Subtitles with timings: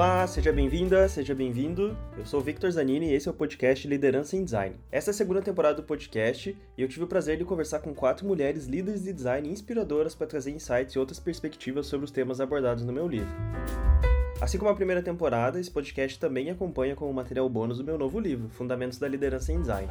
[0.00, 1.94] Olá, seja bem-vinda, seja bem-vindo.
[2.16, 4.74] Eu sou o Victor Zanini e esse é o podcast Liderança em Design.
[4.90, 7.92] Essa é a segunda temporada do podcast e eu tive o prazer de conversar com
[7.92, 12.40] quatro mulheres líderes de design inspiradoras para trazer insights e outras perspectivas sobre os temas
[12.40, 13.28] abordados no meu livro.
[14.40, 18.18] Assim como a primeira temporada, esse podcast também acompanha como material bônus do meu novo
[18.18, 19.86] livro, Fundamentos da Liderança em Design.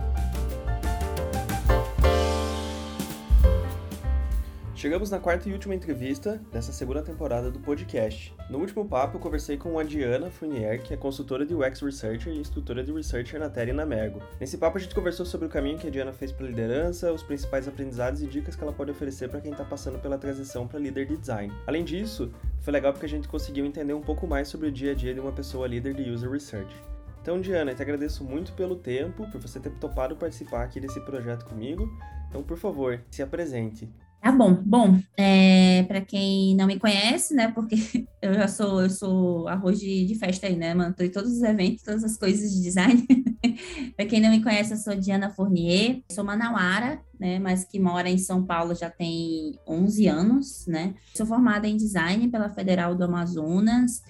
[4.79, 8.33] Chegamos na quarta e última entrevista dessa segunda temporada do podcast.
[8.49, 12.31] No último papo, eu conversei com a Diana Fournier, que é consultora de UX Researcher
[12.31, 14.21] e instrutora de Researcher na Terra e na Mergo.
[14.39, 17.21] Nesse papo, a gente conversou sobre o caminho que a Diana fez para liderança, os
[17.21, 20.79] principais aprendizados e dicas que ela pode oferecer para quem está passando pela transição para
[20.79, 21.53] líder de design.
[21.67, 24.93] Além disso, foi legal porque a gente conseguiu entender um pouco mais sobre o dia
[24.93, 26.73] a dia de uma pessoa líder de User Research.
[27.21, 31.01] Então, Diana, eu te agradeço muito pelo tempo, por você ter topado participar aqui desse
[31.01, 31.85] projeto comigo.
[32.29, 33.89] Então, por favor, se apresente.
[34.21, 34.61] Tá bom.
[34.65, 37.75] Bom, é, para quem não me conhece, né, porque
[38.21, 41.31] eu já sou, eu sou arroz de, de festa aí, né, mano, tô em todos
[41.31, 43.07] os eventos, todas as coisas de design.
[43.95, 48.09] para quem não me conhece, eu sou Diana Fournier, sou manauara, né, mas que mora
[48.09, 50.93] em São Paulo já tem 11 anos, né.
[51.15, 54.03] Sou formada em design pela Federal do Amazonas,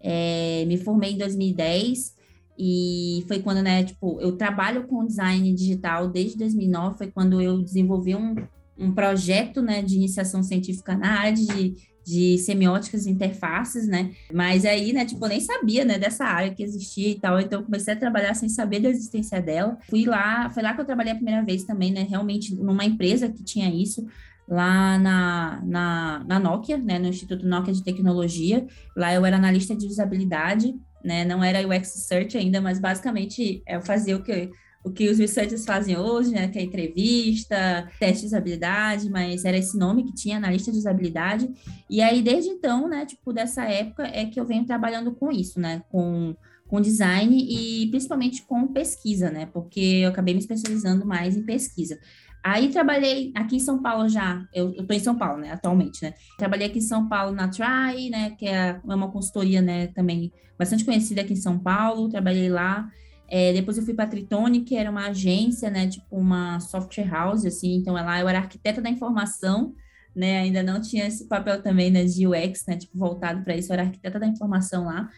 [0.00, 2.14] é, me formei em 2010
[2.56, 7.60] e foi quando, né, tipo, eu trabalho com design digital desde 2009, foi quando eu
[7.60, 8.34] desenvolvi um
[8.78, 11.74] um projeto né, de iniciação científica na área de,
[12.04, 14.12] de semióticas e interfaces, né?
[14.32, 17.62] Mas aí, né, tipo, eu nem sabia, né, dessa área que existia e tal, então
[17.62, 19.78] comecei a trabalhar sem saber da existência dela.
[19.88, 23.28] Fui lá, foi lá que eu trabalhei a primeira vez também, né, realmente numa empresa
[23.28, 24.06] que tinha isso,
[24.48, 28.66] lá na, na, na Nokia, né, no Instituto Nokia de Tecnologia.
[28.96, 33.80] Lá eu era analista de usabilidade, né, não era UX Search ainda, mas basicamente eu
[33.80, 34.50] fazia o que
[34.86, 39.58] o que os researchers fazem hoje, né, que é entrevista, teste de usabilidade, mas era
[39.58, 41.50] esse nome que tinha na lista de usabilidade.
[41.90, 45.58] E aí, desde então, né, tipo, dessa época é que eu venho trabalhando com isso,
[45.58, 46.36] né, com,
[46.68, 51.98] com design e principalmente com pesquisa, né, porque eu acabei me especializando mais em pesquisa.
[52.44, 56.00] Aí trabalhei aqui em São Paulo já, eu, eu tô em São Paulo, né, atualmente,
[56.00, 60.32] né, trabalhei aqui em São Paulo na Try, né, que é uma consultoria, né, também
[60.56, 62.88] bastante conhecida aqui em São Paulo, trabalhei lá,
[63.28, 67.44] é, depois eu fui para Tritone, que era uma agência, né, tipo uma software house,
[67.44, 69.74] assim, então lá eu era arquiteta da informação,
[70.14, 73.70] né, ainda não tinha esse papel também, né, de UX, né, tipo, voltado para isso,
[73.70, 75.10] eu era arquiteta da informação lá,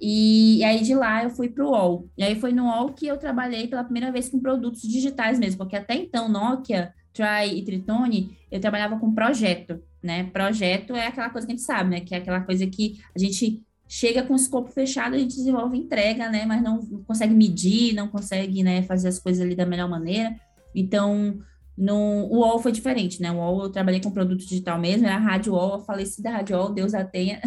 [0.00, 2.92] e, e aí de lá eu fui para o UOL, e aí foi no UOL
[2.94, 7.58] que eu trabalhei pela primeira vez com produtos digitais mesmo, porque até então Nokia, Try
[7.58, 11.90] e Tritone, eu trabalhava com projeto, né, projeto é aquela coisa que a gente sabe,
[11.90, 15.34] né, que é aquela coisa que a gente chega com o escopo fechado, a gente
[15.34, 16.46] desenvolve entrega, né?
[16.46, 20.32] Mas não consegue medir, não consegue né, fazer as coisas ali da melhor maneira.
[20.72, 21.40] Então,
[21.76, 21.96] no,
[22.30, 23.32] o UOL foi diferente, né?
[23.32, 26.56] O UOL eu trabalhei com produto digital mesmo, era a Rádio UOL, a falecida Rádio
[26.56, 27.40] UOL, Deus a tenha.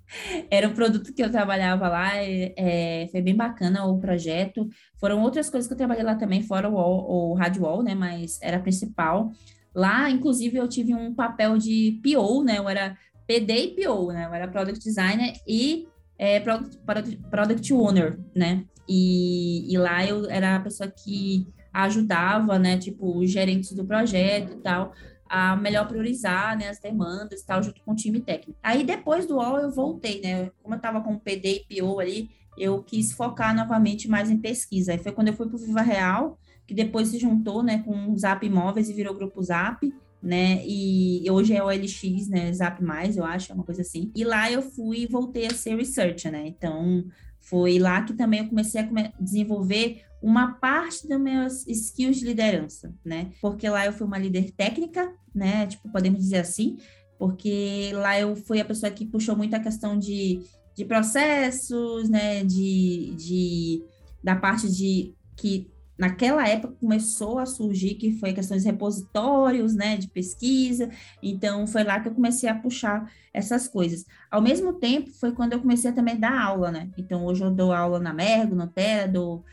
[0.50, 4.66] era o produto que eu trabalhava lá, é, foi bem bacana o projeto.
[4.98, 7.94] Foram outras coisas que eu trabalhei lá também, fora o, UOL, o Rádio UOL, né?
[7.94, 9.32] Mas era a principal.
[9.74, 12.56] Lá, inclusive, eu tive um papel de PO, né?
[12.56, 12.96] Eu era
[13.26, 14.24] PD e PO, né?
[14.24, 15.86] Eu era Product Designer e
[16.20, 18.66] é, product, product, Owner, né?
[18.86, 22.76] E, e lá eu era a pessoa que ajudava, né?
[22.76, 24.92] Tipo, os gerentes do projeto e tal,
[25.26, 28.58] a melhor priorizar né, as demandas e tal, junto com o time técnico.
[28.62, 30.50] Aí depois do UOL eu voltei, né?
[30.62, 34.36] Como eu estava com o PD e PO ali, eu quis focar novamente mais em
[34.36, 34.92] pesquisa.
[34.92, 38.12] Aí foi quando eu fui para o Viva Real, que depois se juntou né, com
[38.12, 39.90] o Zap Imóveis e virou Grupo Zap
[40.22, 40.62] né?
[40.66, 42.52] E hoje é o LX, né?
[42.52, 44.10] Zap mais, eu acho, é uma coisa assim.
[44.14, 46.46] E lá eu fui e voltei a ser researcher, né?
[46.46, 47.04] Então
[47.40, 52.94] foi lá que também eu comecei a desenvolver uma parte dos meus skills de liderança,
[53.04, 53.32] né?
[53.40, 55.66] Porque lá eu fui uma líder técnica, né?
[55.66, 56.76] Tipo, podemos dizer assim,
[57.18, 60.42] porque lá eu fui a pessoa que puxou muito a questão de,
[60.76, 62.44] de processos, né?
[62.44, 63.82] De, de
[64.22, 65.70] da parte de que
[66.00, 70.90] naquela época começou a surgir que foi questões de repositórios, né, de pesquisa.
[71.22, 74.06] Então foi lá que eu comecei a puxar essas coisas.
[74.30, 76.90] Ao mesmo tempo foi quando eu comecei a também dar aula, né?
[76.96, 79.44] Então hoje eu dou aula na Mergo, no Terra, dou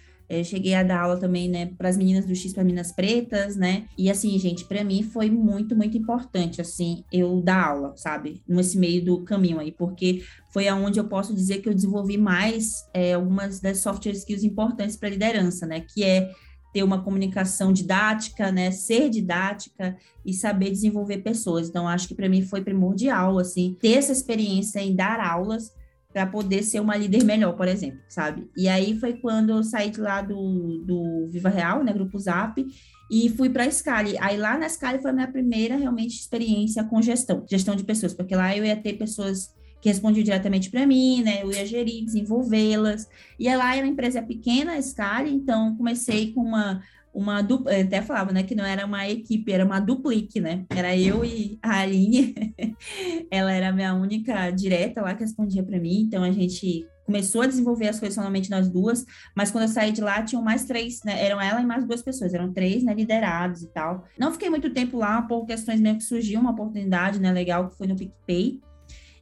[0.44, 3.86] cheguei a dar aula também, né, para as meninas do X para Minas Pretas, né?
[3.98, 8.42] E assim, gente, para mim foi muito, muito importante, assim, eu dar aula, sabe?
[8.48, 12.88] Nesse meio do caminho aí, porque foi aonde eu posso dizer que eu desenvolvi mais
[12.94, 15.82] é, algumas das soft skills importantes para liderança, né?
[15.82, 16.30] Que é
[16.74, 21.70] ter uma comunicação didática, né, ser didática e saber desenvolver pessoas.
[21.70, 25.72] Então, acho que para mim foi primordial, assim, ter essa experiência em dar aulas
[26.18, 28.50] para poder ser uma líder melhor, por exemplo, sabe?
[28.58, 32.60] E aí foi quando eu saí de lá do, do Viva Real, né, Grupo Zap,
[33.12, 34.18] e fui para a Scali.
[34.20, 38.16] Aí lá na Scali foi a minha primeira realmente experiência com gestão, gestão de pessoas,
[38.16, 41.44] porque lá eu ia ter pessoas que respondiam diretamente para mim, né?
[41.44, 43.08] Eu ia gerir, desenvolvê-las.
[43.40, 46.82] E lá uma empresa pequena a escala, então comecei com uma
[47.18, 50.66] uma dupla, até falava, né, que não era uma equipe, era uma duplique, né?
[50.70, 52.36] Era eu e a Aline.
[53.32, 57.42] Ela era a minha única direta lá que respondia para mim, então a gente começou
[57.42, 59.04] a desenvolver as coisas somente nós duas,
[59.36, 61.26] mas quando eu saí de lá tinham mais três, né?
[61.26, 64.06] Eram ela e mais duas pessoas, eram três, né, liderados e tal.
[64.20, 67.78] Não fiquei muito tempo lá por questões mesmo que surgiu uma oportunidade, né, legal que
[67.78, 68.62] foi no PicPay.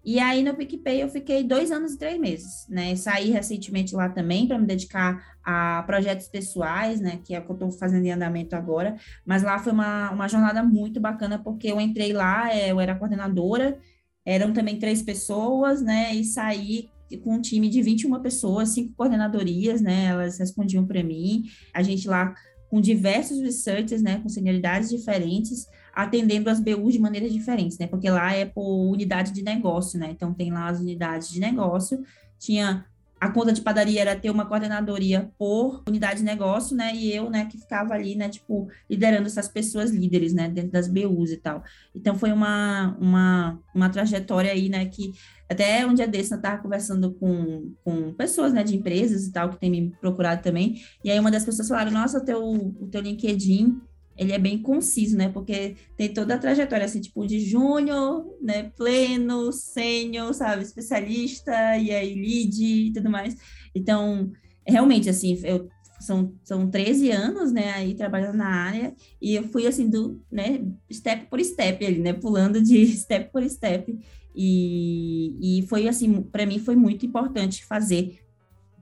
[0.05, 2.95] E aí no PicPay eu fiquei dois anos e três meses, né?
[2.95, 7.19] Saí recentemente lá também para me dedicar a projetos pessoais, né?
[7.23, 8.95] Que é o que eu estou fazendo em andamento agora.
[9.25, 12.93] Mas lá foi uma, uma jornada muito bacana, porque eu entrei lá, é, eu era
[12.93, 13.79] coordenadora,
[14.23, 16.13] eram também três pessoas, né?
[16.13, 16.87] E saí
[17.23, 20.05] com um time de 21 pessoas, cinco coordenadorias, né?
[20.05, 21.45] Elas respondiam para mim.
[21.73, 22.35] A gente lá
[22.69, 24.19] com diversos researchers, né?
[24.21, 27.87] Com senioridades diferentes atendendo as BUs de maneiras diferentes, né?
[27.87, 30.09] Porque lá é por unidade de negócio, né?
[30.11, 32.03] Então tem lá as unidades de negócio,
[32.37, 32.85] tinha
[33.19, 36.93] a conta de padaria era ter uma coordenadoria por unidade de negócio, né?
[36.93, 40.87] E eu, né, que ficava ali, né, tipo, liderando essas pessoas líderes, né, dentro das
[40.87, 41.63] BUs e tal.
[41.95, 45.13] Então foi uma, uma, uma trajetória aí, né, que
[45.49, 49.49] até um dia desse eu estava conversando com, com pessoas, né, de empresas e tal,
[49.49, 50.75] que tem me procurado também.
[51.03, 53.79] E aí uma das pessoas falaram: Nossa, teu, o teu LinkedIn
[54.17, 55.29] ele é bem conciso, né?
[55.29, 58.71] Porque tem toda a trajetória, assim, tipo, de júnior, né?
[58.75, 60.63] Pleno, sênior, sabe?
[60.63, 63.35] Especialista, e aí lead e tudo mais.
[63.73, 64.31] Então,
[64.65, 65.67] realmente, assim, eu,
[65.99, 70.65] são, são 13 anos, né, aí trabalhando na área, e eu fui, assim, do, né,
[70.91, 72.13] step por step ali, né?
[72.13, 73.97] Pulando de step por step.
[74.35, 78.24] E, e foi, assim, para mim foi muito importante fazer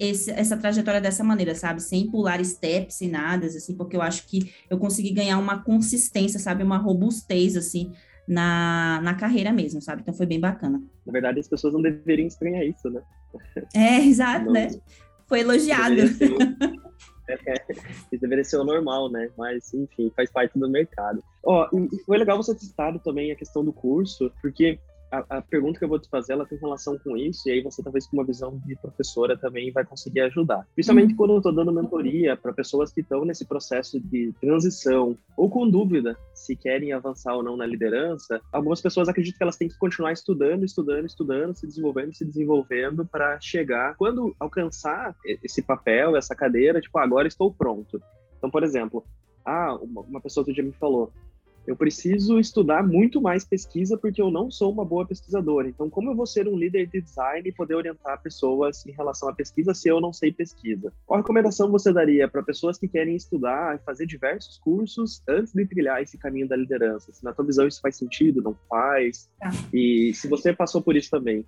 [0.10, 1.82] esse, essa trajetória dessa maneira, sabe?
[1.82, 6.40] Sem pular steps, sem nada, assim, porque eu acho que eu consegui ganhar uma consistência,
[6.40, 6.64] sabe?
[6.64, 7.92] Uma robustez, assim,
[8.28, 10.02] na, na carreira mesmo, sabe?
[10.02, 10.82] Então foi bem bacana.
[11.06, 13.02] Na verdade, as pessoas não deveriam estranhar isso, né?
[13.76, 14.68] É, exato, não, né?
[15.28, 15.96] Foi elogiado.
[17.28, 17.56] É,
[18.12, 19.30] isso deveria ser o normal, né?
[19.38, 21.24] Mas, enfim, faz parte do mercado.
[21.44, 24.80] Ó, oh, e foi legal você ter citado também a questão do curso, porque
[25.14, 27.62] a, a, pergunta que eu vou te fazer, ela tem relação com isso, e aí
[27.62, 30.68] você talvez com uma visão de professora também vai conseguir ajudar.
[30.74, 31.18] Principalmente uhum.
[31.18, 35.70] quando eu estou dando mentoria para pessoas que estão nesse processo de transição, ou com
[35.70, 39.78] dúvida se querem avançar ou não na liderança, algumas pessoas acreditam que elas têm que
[39.78, 46.36] continuar estudando, estudando, estudando, se desenvolvendo, se desenvolvendo para chegar, quando alcançar esse papel, essa
[46.36, 48.02] cadeira, tipo, ah, agora estou pronto.
[48.38, 49.06] Então, por exemplo,
[49.46, 51.12] ah, uma pessoa outro dia me falou,
[51.66, 55.68] eu preciso estudar muito mais pesquisa porque eu não sou uma boa pesquisadora.
[55.68, 59.30] Então, como eu vou ser um líder de design e poder orientar pessoas em relação
[59.30, 60.92] à pesquisa se eu não sei pesquisa?
[61.06, 65.66] Qual recomendação você daria para pessoas que querem estudar e fazer diversos cursos antes de
[65.66, 67.12] trilhar esse caminho da liderança?
[67.14, 69.30] Se na tua visão isso faz sentido, não faz?
[69.40, 69.52] Tá.
[69.74, 71.46] E se você passou por isso também?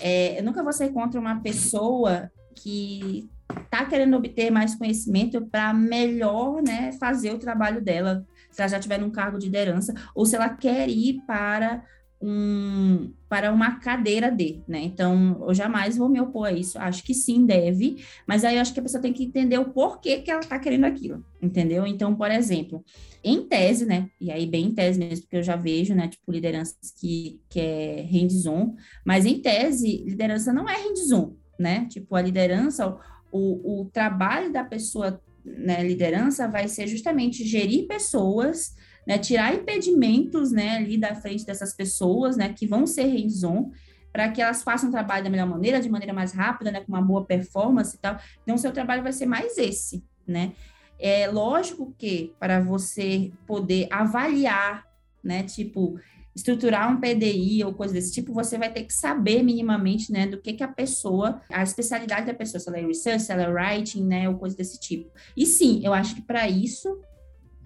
[0.00, 3.28] É, eu nunca vou ser contra uma pessoa que
[3.64, 8.78] está querendo obter mais conhecimento para melhor né, fazer o trabalho dela se ela já
[8.78, 11.82] tiver num cargo de liderança, ou se ela quer ir para
[12.26, 14.80] um, para uma cadeira de, né?
[14.80, 16.78] Então, eu jamais vou me opor a isso.
[16.78, 19.70] Acho que sim, deve, mas aí eu acho que a pessoa tem que entender o
[19.70, 21.86] porquê que ela está querendo aquilo, entendeu?
[21.86, 22.82] Então, por exemplo,
[23.22, 24.08] em tese, né?
[24.18, 26.08] E aí, bem em tese mesmo, porque eu já vejo, né?
[26.08, 31.86] Tipo, lideranças que, que é hands-on, mas em tese, liderança não é hands-on, né?
[31.90, 32.98] Tipo, a liderança, o,
[33.32, 38.74] o, o trabalho da pessoa né, liderança vai ser justamente gerir pessoas,
[39.06, 43.70] né, tirar impedimentos, né, ali da frente dessas pessoas, né, que vão ser hands-on,
[44.12, 46.92] para que elas façam o trabalho da melhor maneira, de maneira mais rápida, né, com
[46.92, 48.16] uma boa performance e tal.
[48.42, 50.52] Então, o seu trabalho vai ser mais esse, né?
[50.98, 54.84] É lógico que para você poder avaliar,
[55.22, 55.98] né, tipo,
[56.34, 60.40] estruturar um PDI ou coisa desse tipo, você vai ter que saber minimamente, né, do
[60.40, 63.48] que que a pessoa, a especialidade da pessoa, se ela é research, se ela é
[63.48, 65.10] writing, né, ou coisa desse tipo.
[65.36, 67.00] E sim, eu acho que para isso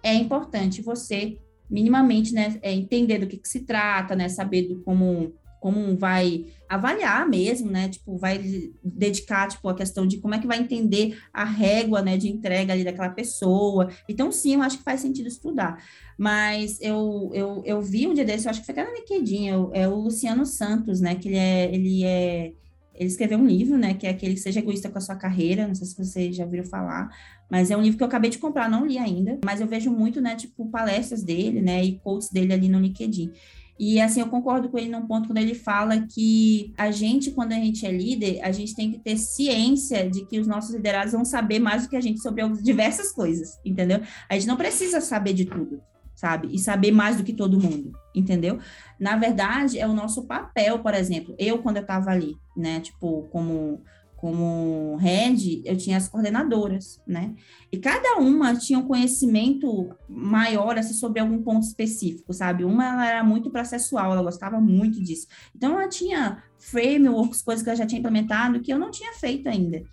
[0.03, 1.39] é importante você
[1.71, 6.47] minimamente, né, é, entender do que que se trata, né, saber do como como vai
[6.69, 7.89] avaliar mesmo, né?
[7.89, 8.39] Tipo, vai
[8.83, 12.73] dedicar, tipo, a questão de como é que vai entender a régua, né, de entrega
[12.73, 13.91] ali daquela pessoa.
[14.09, 15.83] Então, sim, eu acho que faz sentido estudar.
[16.19, 19.49] Mas eu, eu, eu vi um dia desse, eu acho que foi até na LinkedIn,
[19.73, 22.53] é o Luciano Santos, né, que ele é, ele é
[22.99, 25.69] ele escreveu um livro, né, que é aquele que Seja Egoísta com a Sua Carreira,
[25.69, 27.09] não sei se vocês já ouviram falar,
[27.49, 29.89] mas é um livro que eu acabei de comprar, não li ainda, mas eu vejo
[29.93, 33.31] muito, né, tipo, palestras dele, né, e quotes dele ali no LinkedIn.
[33.79, 37.53] E assim, eu concordo com ele num ponto quando ele fala que a gente, quando
[37.53, 41.13] a gente é líder, a gente tem que ter ciência de que os nossos liderados
[41.13, 44.01] vão saber mais do que a gente sobre diversas coisas, entendeu?
[44.29, 45.81] A gente não precisa saber de tudo,
[46.19, 46.49] sabe?
[46.53, 48.59] E saber mais do que todo mundo, entendeu?
[48.99, 51.33] Na verdade, é o nosso papel, por exemplo.
[51.39, 53.81] Eu, quando eu estava ali, né, tipo, como
[54.17, 57.37] como head, eu tinha as coordenadoras, né?
[57.71, 62.65] E cada uma tinha um conhecimento maior assim, sobre algum ponto específico, sabe?
[62.65, 65.29] Uma ela era muito processual, ela gostava muito disso.
[65.55, 69.49] Então ela tinha frameworks, coisas que ela já tinha implementado que eu não tinha feito
[69.49, 69.85] ainda.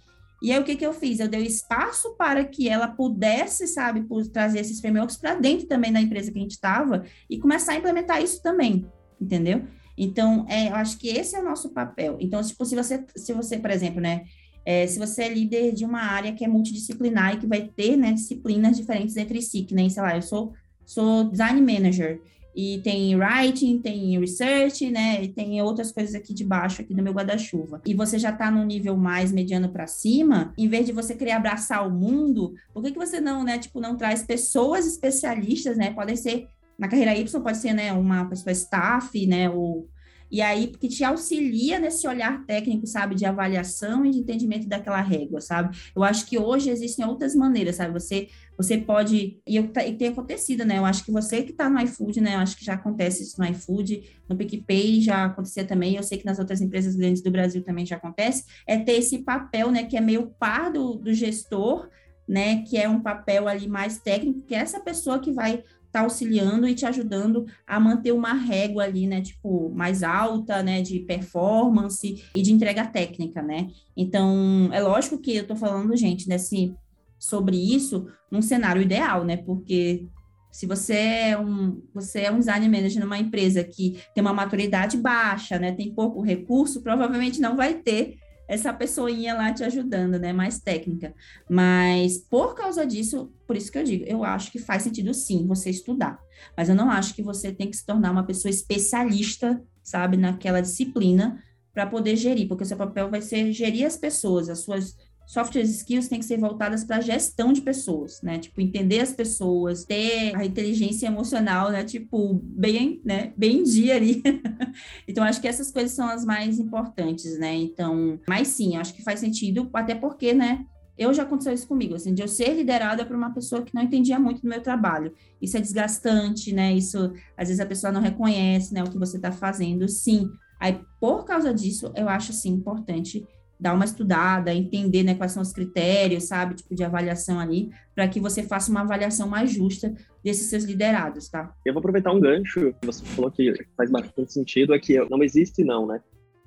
[0.42, 1.20] E aí o que que eu fiz?
[1.20, 6.02] Eu dei espaço para que ela pudesse, sabe, trazer esses frameworks para dentro também da
[6.02, 8.86] empresa que a gente estava e começar a implementar isso também,
[9.20, 9.64] entendeu?
[9.98, 12.18] Então, é, eu acho que esse é o nosso papel.
[12.20, 14.26] Então, tipo, se você, se você, por exemplo, né,
[14.66, 17.96] é, se você é líder de uma área que é multidisciplinar e que vai ter,
[17.96, 20.54] né, disciplinas diferentes entre si, que nem, sei lá, eu sou,
[20.86, 22.20] sou design manager,
[22.56, 27.04] e tem writing, tem research, né, e tem outras coisas aqui de baixo, aqui no
[27.04, 27.82] meu guarda-chuva.
[27.86, 31.32] E você já está no nível mais mediano para cima, em vez de você querer
[31.32, 35.92] abraçar o mundo, por que, que você não, né, tipo, não traz pessoas especialistas, né,
[35.92, 36.48] podem ser
[36.78, 39.88] na carreira Y pode ser, né, uma pessoa staff, né, ou
[40.32, 45.02] e aí que te auxilia nesse olhar técnico, sabe, de avaliação e de entendimento daquela
[45.02, 45.78] régua, sabe?
[45.96, 47.94] Eu acho que hoje existem outras maneiras, sabe?
[47.94, 48.28] Você
[48.58, 50.78] você pode e, e tem acontecido, né?
[50.78, 52.36] Eu acho que você que está no iFood, né?
[52.36, 55.96] Eu acho que já acontece isso no iFood, no PicPay já acontecia também.
[55.96, 58.46] Eu sei que nas outras empresas grandes do Brasil também já acontece.
[58.66, 59.84] É ter esse papel, né?
[59.84, 61.90] Que é meio par do, do gestor,
[62.28, 62.64] né?
[62.64, 65.64] Que é um papel ali mais técnico, que é essa pessoa que vai
[65.96, 70.82] tá auxiliando e te ajudando a manter uma régua ali, né, tipo, mais alta, né,
[70.82, 73.70] de performance e de entrega técnica, né?
[73.96, 76.76] Então, é lógico que eu tô falando, gente, desse
[77.18, 79.38] sobre isso num cenário ideal, né?
[79.38, 80.06] Porque
[80.52, 84.98] se você é um você é um design manager numa empresa que tem uma maturidade
[84.98, 90.32] baixa, né, tem pouco recurso, provavelmente não vai ter essa pessoinha lá te ajudando, né?
[90.32, 91.14] Mais técnica.
[91.50, 95.48] Mas por causa disso, por isso que eu digo, eu acho que faz sentido sim
[95.48, 96.20] você estudar.
[96.56, 100.62] Mas eu não acho que você tem que se tornar uma pessoa especialista, sabe, naquela
[100.62, 101.42] disciplina
[101.74, 104.96] para poder gerir, porque o seu papel vai ser gerir as pessoas, as suas
[105.26, 108.40] soft skills têm que ser voltadas para a gestão de pessoas, né?
[108.40, 111.84] Tipo, entender as pessoas, ter a inteligência emocional, né?
[111.84, 113.34] Tipo, bem, né?
[113.36, 114.22] Bem em dia ali.
[115.08, 117.56] então, acho que essas coisas são as mais importantes, né?
[117.56, 120.66] Então, mas sim, acho que faz sentido, até porque, né?
[120.98, 123.82] Eu já aconteceu isso comigo, assim, de eu ser liderada por uma pessoa que não
[123.82, 125.14] entendia muito do meu trabalho.
[125.42, 126.74] Isso é desgastante, né?
[126.74, 129.90] Isso, às vezes a pessoa não reconhece, né, o que você está fazendo.
[129.90, 130.30] Sim.
[130.58, 133.26] Aí, por causa disso, eu acho, assim, importante
[133.60, 138.08] dar uma estudada, entender né, quais são os critérios, sabe, tipo de avaliação ali, para
[138.08, 139.94] que você faça uma avaliação mais justa
[140.24, 141.54] desses seus liderados, tá?
[141.66, 145.24] Eu vou aproveitar um gancho que você falou que faz bastante sentido, é que não
[145.24, 146.02] existe não, né?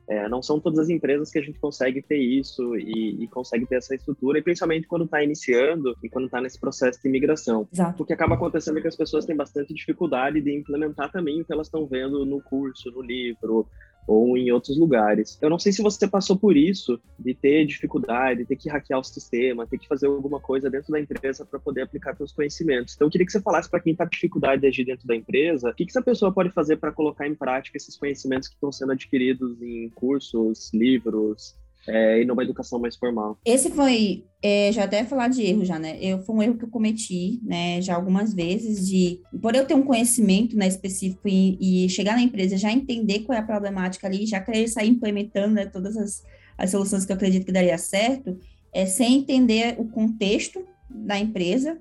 [0.08, 3.66] É, não são todas as empresas que a gente consegue ter isso e, e consegue
[3.66, 7.68] ter essa estrutura, e principalmente quando está iniciando e quando está nesse processo de imigração.
[7.70, 8.02] Exato.
[8.02, 11.44] O que acaba acontecendo é que as pessoas têm bastante dificuldade de implementar também o
[11.44, 13.68] que elas estão vendo no curso, no livro,
[14.08, 15.38] ou em outros lugares.
[15.42, 18.98] Eu não sei se você passou por isso, de ter dificuldade, de ter que hackear
[18.98, 22.94] o sistema, ter que fazer alguma coisa dentro da empresa para poder aplicar seus conhecimentos.
[22.94, 25.14] Então, eu queria que você falasse para quem está com dificuldade de agir dentro da
[25.14, 28.54] empresa, o que, que essa pessoa pode fazer para colocar em prática esses conhecimentos que
[28.54, 31.54] estão sendo adquiridos em cursos, livros,
[31.88, 33.38] é, e numa educação mais formal.
[33.44, 35.98] Esse foi, é, já até falar de erro já, né?
[36.00, 39.74] Eu, foi um erro que eu cometi, né, já algumas vezes, de, por eu ter
[39.74, 44.06] um conhecimento, né, específico e, e chegar na empresa, já entender qual é a problemática
[44.06, 46.22] ali, já querer sair implementando, né, todas as,
[46.58, 48.38] as soluções que eu acredito que daria certo,
[48.72, 51.80] é, sem entender o contexto da empresa,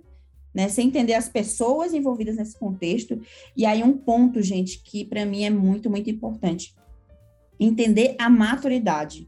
[0.53, 3.19] né, sem entender as pessoas envolvidas nesse contexto.
[3.55, 6.73] E aí um ponto, gente, que para mim é muito, muito importante.
[7.59, 9.27] Entender a maturidade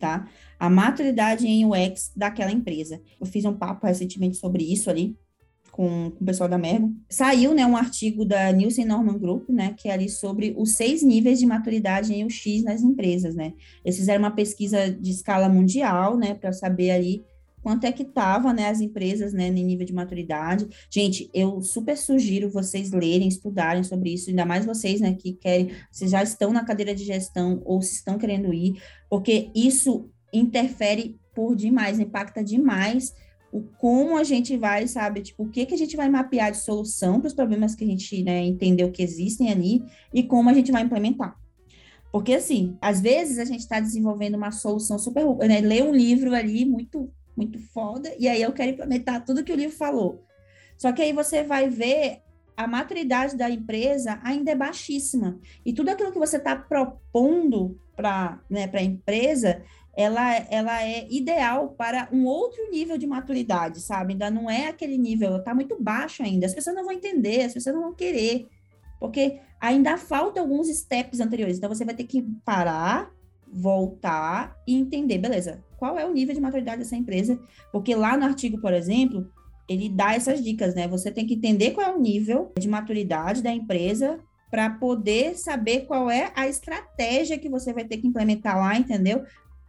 [0.00, 0.26] tá?
[0.58, 3.00] A maturidade em UX daquela empresa.
[3.20, 5.16] Eu fiz um papo recentemente sobre isso ali,
[5.70, 6.92] com, com, o pessoal da Mergo.
[7.08, 11.02] Saiu, né, um artigo da Nielsen Norman Group, né, que é ali sobre os seis
[11.02, 13.52] níveis de maturidade em UX nas empresas, né.
[13.84, 17.22] Eles fizeram uma pesquisa de escala mundial, né, para saber ali
[17.62, 20.68] quanto é que tava, né, as empresas, né, em nível de maturidade.
[20.90, 25.70] Gente, eu super sugiro vocês lerem, estudarem sobre isso, ainda mais vocês, né, que querem,
[25.90, 31.18] vocês já estão na cadeira de gestão ou se estão querendo ir, porque isso interfere
[31.34, 33.14] por demais, impacta demais
[33.52, 36.58] o como a gente vai, sabe, tipo, o que que a gente vai mapear de
[36.58, 39.82] solução para os problemas que a gente, né, entendeu que existem ali
[40.14, 41.36] e como a gente vai implementar.
[42.12, 46.34] Porque, assim, às vezes a gente está desenvolvendo uma solução super, né, lê um livro
[46.34, 50.24] ali muito muito foda, e aí eu quero implementar tudo que o livro falou.
[50.76, 52.22] Só que aí você vai ver
[52.56, 55.38] a maturidade da empresa ainda é baixíssima.
[55.64, 59.62] E tudo aquilo que você está propondo para né, a empresa,
[59.96, 64.12] ela, ela é ideal para um outro nível de maturidade, sabe?
[64.12, 66.46] Ainda não é aquele nível, está muito baixo ainda.
[66.46, 68.46] As pessoas não vão entender, as pessoas não vão querer.
[68.98, 71.56] Porque ainda falta alguns steps anteriores.
[71.56, 73.10] Então, você vai ter que parar,
[73.52, 77.40] voltar e entender, beleza, qual é o nível de maturidade dessa empresa?
[77.72, 79.30] Porque lá no artigo, por exemplo,
[79.68, 80.86] ele dá essas dicas, né?
[80.88, 85.86] Você tem que entender qual é o nível de maturidade da empresa para poder saber
[85.86, 89.22] qual é a estratégia que você vai ter que implementar lá, entendeu?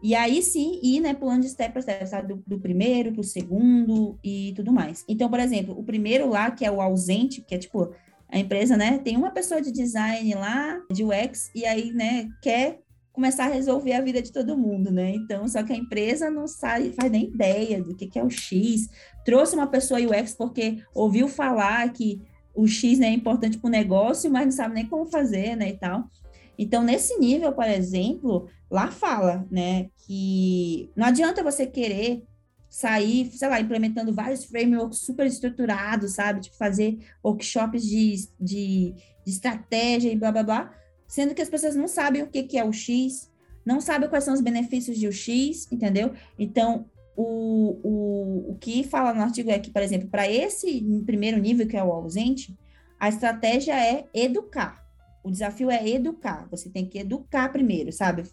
[0.04, 2.34] E aí sim ir, né, pulando de step para step, sabe?
[2.34, 5.06] Do, do primeiro para o segundo e tudo mais.
[5.08, 7.94] Então, por exemplo, o primeiro lá, que é o ausente, que é tipo,
[8.28, 12.80] a empresa, né, tem uma pessoa de design lá, de UX, e aí, né, quer
[13.12, 15.12] começar a resolver a vida de todo mundo, né?
[15.12, 18.30] Então, só que a empresa não sabe, faz nem ideia do que, que é o
[18.30, 18.90] X.
[19.26, 22.22] Trouxe uma pessoa UX porque ouviu falar que
[22.54, 25.70] o X né, é importante para o negócio, mas não sabe nem como fazer, né,
[25.70, 26.10] e tal.
[26.58, 32.24] Então, nesse nível, por exemplo, lá fala, né, que não adianta você querer
[32.70, 36.40] sair, sei lá, implementando vários frameworks super estruturados, sabe?
[36.40, 38.94] Tipo, fazer workshops de, de,
[39.26, 40.74] de estratégia e blá, blá, blá,
[41.12, 43.30] sendo que as pessoas não sabem o que, que é o X,
[43.66, 46.14] não sabem quais são os benefícios de o X, entendeu?
[46.40, 46.86] Então,
[47.18, 51.68] o, o, o que fala no artigo é que, por exemplo, para esse primeiro nível,
[51.68, 52.58] que é o ausente,
[52.98, 54.82] a estratégia é educar.
[55.22, 56.48] O desafio é educar.
[56.50, 58.24] Você tem que educar primeiro, sabe?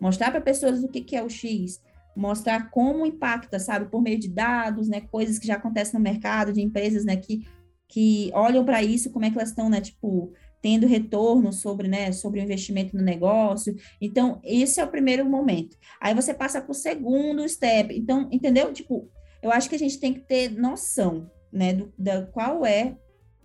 [0.00, 1.80] Mostrar para pessoas o que, que é o X,
[2.16, 6.52] mostrar como impacta, sabe, por meio de dados, né, coisas que já acontecem no mercado,
[6.52, 7.46] de empresas, né, que,
[7.86, 10.32] que olham para isso, como é que elas estão, né, tipo,
[10.64, 13.76] tendo retorno sobre, né, sobre o investimento no negócio.
[14.00, 15.76] Então, esse é o primeiro momento.
[16.00, 17.94] Aí você passa para o segundo step.
[17.94, 18.72] Então, entendeu?
[18.72, 19.06] Tipo,
[19.42, 22.96] eu acho que a gente tem que ter noção, né, do, da qual é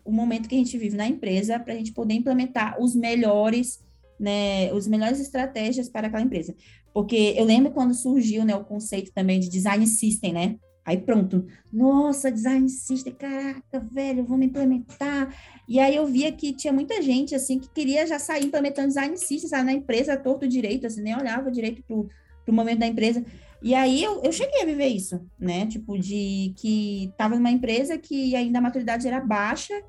[0.05, 3.83] o momento que a gente vive na empresa para a gente poder implementar os melhores,
[4.17, 6.55] né, os melhores estratégias para aquela empresa.
[6.93, 10.55] Porque eu lembro quando surgiu, né, o conceito também de design system, né?
[10.89, 15.31] Aí pronto, nossa, design system, caraca, velho, vamos implementar.
[15.67, 19.15] E aí eu via que tinha muita gente, assim, que queria já sair implementando design
[19.15, 22.09] system, sabe, na empresa, torto direito, assim, nem olhava direito pro,
[22.43, 23.23] pro momento da empresa.
[23.61, 27.95] E aí eu, eu cheguei a viver isso, né, tipo, de que tava numa empresa
[27.95, 29.79] que ainda a maturidade era baixa,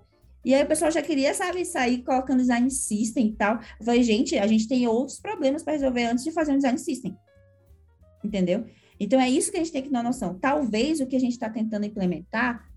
[0.45, 3.59] e aí o pessoal já queria, sabe, sair colocando design system e tal.
[3.79, 6.79] Eu falei, gente, a gente tem outros problemas para resolver antes de fazer um design
[6.79, 7.17] system.
[8.23, 8.67] Entendeu?
[9.01, 10.39] Então, é isso que a gente tem que dar noção.
[10.39, 12.69] Talvez o que a gente está tentando implementar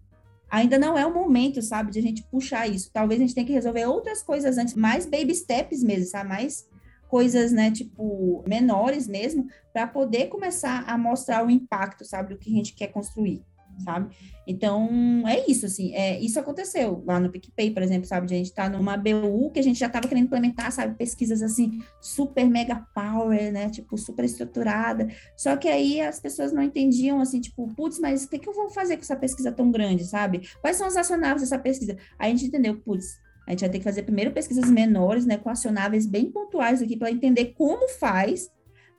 [0.49, 2.89] ainda não é o momento, sabe, de a gente puxar isso.
[2.93, 6.29] Talvez a gente tenha que resolver outras coisas antes, mais baby steps mesmo, sabe?
[6.29, 6.67] Mais
[7.09, 12.51] coisas, né, tipo, menores mesmo, para poder começar a mostrar o impacto, sabe, do que
[12.51, 13.43] a gente quer construir
[13.79, 14.13] sabe?
[14.45, 18.25] Então, é isso, assim, é, isso aconteceu lá no PicPay, por exemplo, sabe?
[18.25, 20.97] A gente tá numa BU que a gente já estava querendo implementar, sabe?
[20.97, 23.69] Pesquisas, assim, super mega power, né?
[23.69, 25.07] Tipo, super estruturada.
[25.37, 28.53] Só que aí as pessoas não entendiam, assim, tipo, putz, mas o que, que eu
[28.53, 30.47] vou fazer com essa pesquisa tão grande, sabe?
[30.61, 31.97] Quais são os acionáveis dessa pesquisa?
[32.19, 35.37] Aí a gente entendeu, putz, a gente vai ter que fazer primeiro pesquisas menores, né?
[35.37, 38.49] Com acionáveis bem pontuais aqui, para entender como faz,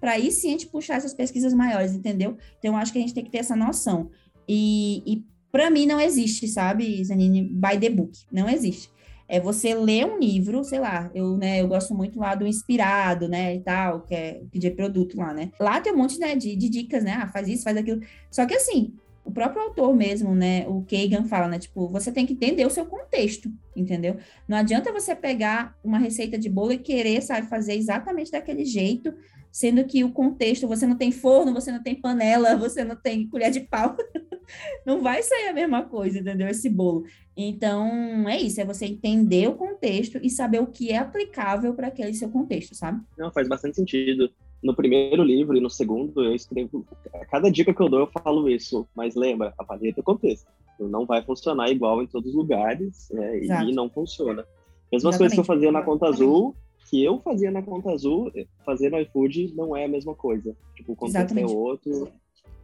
[0.00, 2.36] para aí sim a gente puxar essas pesquisas maiores, entendeu?
[2.58, 4.10] Então, acho que a gente tem que ter essa noção.
[4.48, 8.12] E, e para mim não existe, sabe, Zanine, by the book.
[8.32, 8.90] Não existe.
[9.26, 13.26] É você ler um livro, sei lá, eu, né, eu gosto muito lá do Inspirado,
[13.26, 15.50] né, e tal, que é de produto lá, né.
[15.58, 18.00] Lá tem um monte, né, de, de dicas, né, ah, faz isso, faz aquilo.
[18.30, 18.92] Só que assim,
[19.24, 22.70] o próprio autor mesmo, né, o Kagan fala, né, tipo, você tem que entender o
[22.70, 24.18] seu contexto, entendeu?
[24.46, 29.14] Não adianta você pegar uma receita de bolo e querer, sabe, fazer exatamente daquele jeito,
[29.54, 33.28] sendo que o contexto, você não tem forno, você não tem panela, você não tem
[33.28, 33.96] colher de pau,
[34.84, 36.48] não vai sair a mesma coisa, entendeu?
[36.48, 37.04] Esse bolo.
[37.36, 41.86] Então, é isso, é você entender o contexto e saber o que é aplicável para
[41.86, 43.00] aquele seu contexto, sabe?
[43.16, 44.28] Não, faz bastante sentido.
[44.60, 46.84] No primeiro livro e no segundo, eu escrevo.
[47.30, 48.88] Cada dica que eu dou, eu falo isso.
[48.92, 50.50] Mas lembra, avalie o contexto.
[50.80, 54.44] Não vai funcionar igual em todos os lugares né, e não funciona.
[54.90, 56.56] Mesmas coisas que eu fazia na conta azul,
[56.88, 58.30] que eu fazia na conta azul,
[58.64, 60.56] fazer no iFood não é a mesma coisa.
[60.74, 61.52] Tipo, o contexto é Exatamente.
[61.52, 62.12] é outro.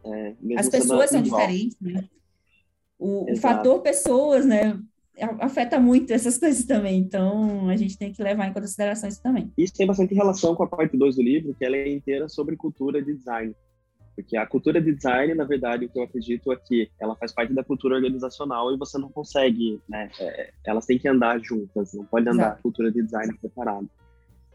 [0.03, 1.41] É, As pessoas são igual.
[1.41, 2.07] diferentes, né?
[2.97, 4.79] O, o, fator pessoas, né?
[5.39, 6.99] Afeta muito essas coisas também.
[6.99, 9.51] Então, a gente tem que levar em consideração isso também.
[9.57, 12.55] Isso tem bastante relação com a parte 2 do livro, que ela é inteira sobre
[12.55, 13.55] cultura de design.
[14.15, 17.31] Porque a cultura de design, na verdade, o que eu acredito é que ela faz
[17.33, 20.09] parte da cultura organizacional e você não consegue, né?
[20.19, 22.59] É, elas têm que andar juntas, não pode andar Exato.
[22.59, 23.87] a cultura de design separada.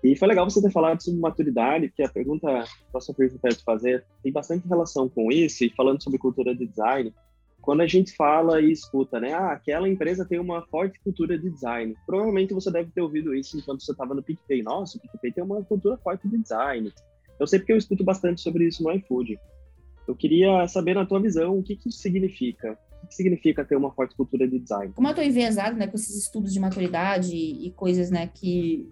[0.05, 3.47] E foi legal você ter falado sobre maturidade, que a pergunta, a próxima pergunta que
[3.47, 7.13] eu quero te fazer, tem bastante relação com isso, e falando sobre cultura de design,
[7.67, 11.51] quando a gente fala e escuta, né, ah, aquela empresa tem uma forte cultura de
[11.51, 14.63] design, provavelmente você deve ter ouvido isso enquanto você estava no PicPay.
[14.63, 16.93] Nossa, o PicPay tem uma cultura forte de design.
[17.41, 19.37] Eu sei porque eu escuto bastante sobre isso no iFood.
[20.07, 22.79] Eu queria saber, na tua visão, o que, que isso significa.
[23.09, 24.93] que significa ter uma forte cultura de design?
[24.95, 28.89] Como eu estou enviesado, né, com esses estudos de maturidade e coisas, né, que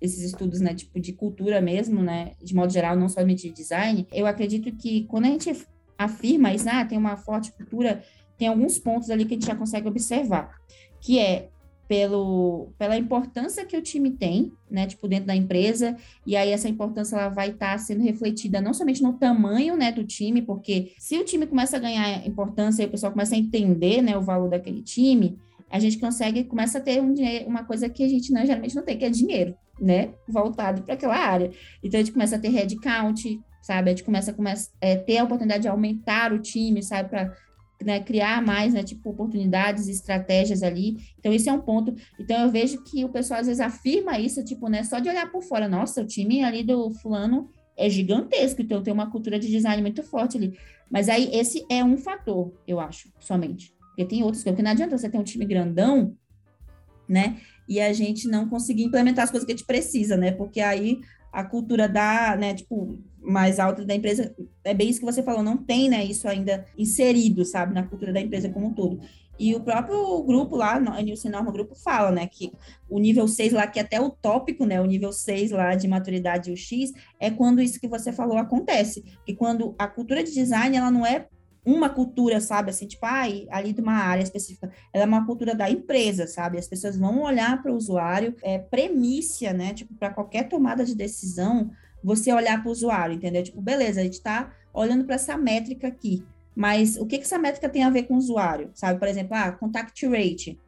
[0.00, 4.06] esses estudos, né, tipo de cultura mesmo, né, de modo geral, não somente de design,
[4.12, 5.66] eu acredito que quando a gente
[5.98, 8.02] afirma isso, ah, tem uma forte cultura,
[8.36, 10.54] tem alguns pontos ali que a gente já consegue observar,
[11.00, 11.48] que é
[11.88, 16.68] pelo, pela importância que o time tem, né, tipo, dentro da empresa, e aí essa
[16.68, 20.92] importância ela vai estar tá sendo refletida não somente no tamanho, né, do time, porque
[20.98, 24.22] se o time começa a ganhar importância e o pessoal começa a entender, né, o
[24.22, 25.38] valor daquele time,
[25.70, 27.14] a gente consegue, começa a ter um
[27.46, 30.94] uma coisa que a gente não, geralmente não tem, que é dinheiro, né, voltado para
[30.94, 31.50] aquela área.
[31.82, 35.18] Então, a gente começa a ter headcount, sabe, a gente começa a começa, é, ter
[35.18, 37.34] a oportunidade de aumentar o time, sabe, para
[37.82, 40.96] né, criar mais, né, tipo, oportunidades, estratégias ali.
[41.18, 41.94] Então, esse é um ponto.
[42.18, 45.30] Então, eu vejo que o pessoal às vezes afirma isso, tipo, né, só de olhar
[45.30, 49.48] por fora, nossa, o time ali do fulano é gigantesco, então tem uma cultura de
[49.48, 50.58] design muito forte ali.
[50.90, 53.74] Mas aí, esse é um fator, eu acho, somente.
[53.88, 56.16] Porque tem outros, porque não adianta você ter um time grandão,
[57.08, 57.38] né,
[57.68, 61.00] e a gente não conseguir implementar as coisas que a gente precisa, né, porque aí
[61.32, 65.42] a cultura da, né, tipo, mais alta da empresa, é bem isso que você falou,
[65.42, 69.00] não tem, né, isso ainda inserido, sabe, na cultura da empresa como um todo.
[69.38, 72.50] E o próprio grupo lá, a Nilson Norma Grupo, fala, né, que
[72.88, 76.50] o nível 6 lá, que até o tópico, né, o nível 6 lá de maturidade
[76.50, 76.90] o X,
[77.20, 79.04] é quando isso que você falou acontece.
[79.26, 81.28] Que quando a cultura de design, ela não é
[81.66, 82.70] uma cultura, sabe?
[82.70, 84.70] Assim, tipo, ai, ali de uma área específica.
[84.92, 86.58] Ela é uma cultura da empresa, sabe?
[86.58, 89.74] As pessoas vão olhar para o usuário, é premissa, né?
[89.74, 91.70] Tipo, para qualquer tomada de decisão,
[92.02, 93.42] você olhar para o usuário, entendeu?
[93.42, 96.24] Tipo, beleza, a gente está olhando para essa métrica aqui,
[96.54, 98.98] mas o que, que essa métrica tem a ver com o usuário, sabe?
[99.00, 100.58] Por exemplo, ah, contact rate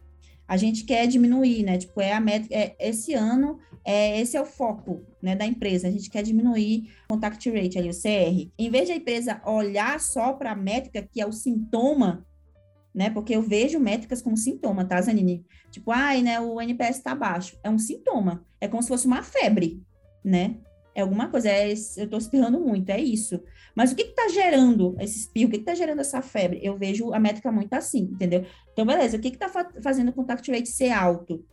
[0.48, 1.76] a gente quer diminuir, né?
[1.76, 5.86] Tipo, é a métrica, é, esse ano, é, esse é o foco né, da empresa.
[5.86, 8.50] A gente quer diminuir o contact rate ali, o CR.
[8.58, 12.26] Em vez de a empresa olhar só para a métrica, que é o sintoma,
[12.94, 13.10] né?
[13.10, 15.44] Porque eu vejo métricas como sintoma, tá, Zanini?
[15.70, 17.58] Tipo, ai, né, o NPS está baixo.
[17.62, 18.44] É um sintoma.
[18.58, 19.82] É como se fosse uma febre,
[20.24, 20.56] né?
[20.98, 23.40] é alguma coisa, é, eu estou espirrando muito, é isso.
[23.78, 25.46] Mas o que está gerando esse espirro?
[25.46, 26.58] O que está gerando essa febre?
[26.60, 28.44] Eu vejo a métrica muito assim, entendeu?
[28.72, 31.46] Então, beleza, o que está fa fazendo o contact rate ser alto?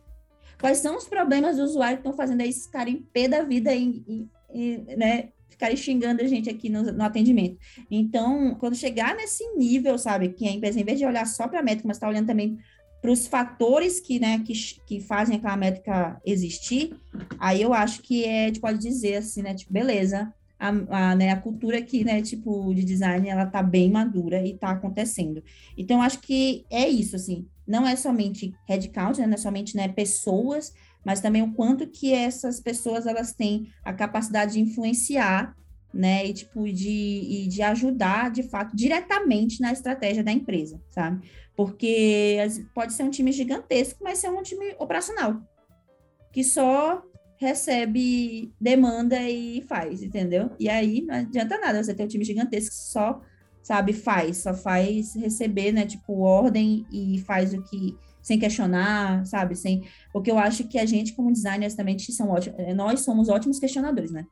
[0.60, 3.44] Quais são os problemas do usuário que estão fazendo aí esses caras em pé da
[3.44, 7.58] vida e, e, e né, ficarem xingando a gente aqui no, no, atendimento.
[7.88, 11.60] Então, quando chegar nesse nível, sabe, que a empresa, em vez de olhar só para
[11.60, 12.58] a métrica, mas está olhando também
[13.00, 14.52] para os fatores que, né, que,
[14.84, 16.92] que fazem aquela métrica existir,
[17.38, 21.14] aí eu acho que é, a gente pode dizer assim, né, tipo, beleza, a, a,
[21.14, 25.42] né, a cultura aqui, né, tipo, de design, ela tá bem madura e tá acontecendo.
[25.76, 29.88] Então, acho que é isso, assim, não é somente headcount, né, não é somente, né,
[29.88, 30.72] pessoas,
[31.04, 35.54] mas também o quanto que essas pessoas, elas têm a capacidade de influenciar
[35.96, 36.26] né?
[36.26, 41.28] E tipo, de, e de ajudar, de fato, diretamente na estratégia da empresa, sabe?
[41.56, 42.36] Porque
[42.74, 45.40] pode ser um time gigantesco, mas ser um time operacional,
[46.32, 47.02] que só
[47.38, 50.50] recebe demanda e faz, entendeu?
[50.58, 53.20] E aí não adianta nada você ter um time gigantesco que só,
[53.62, 59.54] sabe, faz, só faz receber, né, tipo, ordem e faz o que sem questionar, sabe,
[59.54, 63.60] sem, porque eu acho que a gente como designers também são ótimos, nós somos ótimos
[63.60, 64.26] questionadores, né?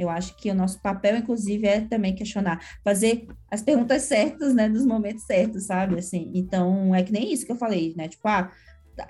[0.00, 4.68] Eu acho que o nosso papel, inclusive, é também questionar, fazer as perguntas certas, né,
[4.68, 5.98] nos momentos certos, sabe?
[5.98, 8.08] Assim, então, é que nem isso que eu falei, né?
[8.08, 8.50] Tipo, ah,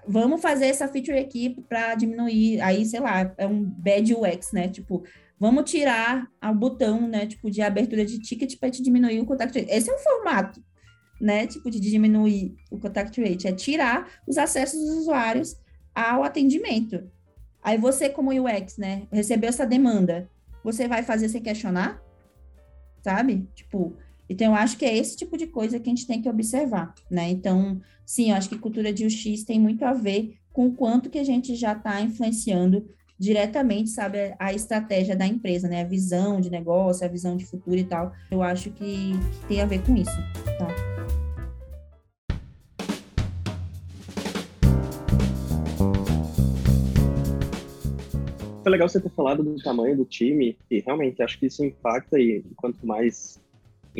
[0.07, 4.68] vamos fazer essa feature aqui para diminuir, aí, sei lá, é um bad UX, né?
[4.68, 5.03] Tipo,
[5.38, 9.59] vamos tirar o botão, né, tipo, de abertura de ticket para te diminuir o contact
[9.59, 9.70] rate.
[9.70, 10.62] Esse é um formato,
[11.20, 15.57] né, tipo, de diminuir o contact rate, é tirar os acessos dos usuários
[15.94, 17.11] ao atendimento.
[17.62, 20.29] Aí você, como UX, né, recebeu essa demanda,
[20.62, 22.03] você vai fazer sem questionar?
[23.03, 23.48] Sabe?
[23.55, 23.96] Tipo,
[24.31, 26.95] então eu acho que é esse tipo de coisa que a gente tem que observar,
[27.11, 27.29] né?
[27.29, 31.11] Então, sim, eu acho que cultura de UX tem muito a ver com o quanto
[31.11, 32.88] que a gente já está influenciando
[33.19, 35.81] diretamente, sabe, a estratégia da empresa, né?
[35.83, 38.12] A visão de negócio, a visão de futuro e tal.
[38.31, 40.16] Eu acho que, que tem a ver com isso,
[40.57, 40.69] tá?
[48.62, 52.16] Foi legal você ter falado do tamanho do time, e realmente acho que isso impacta,
[52.16, 53.40] e quanto mais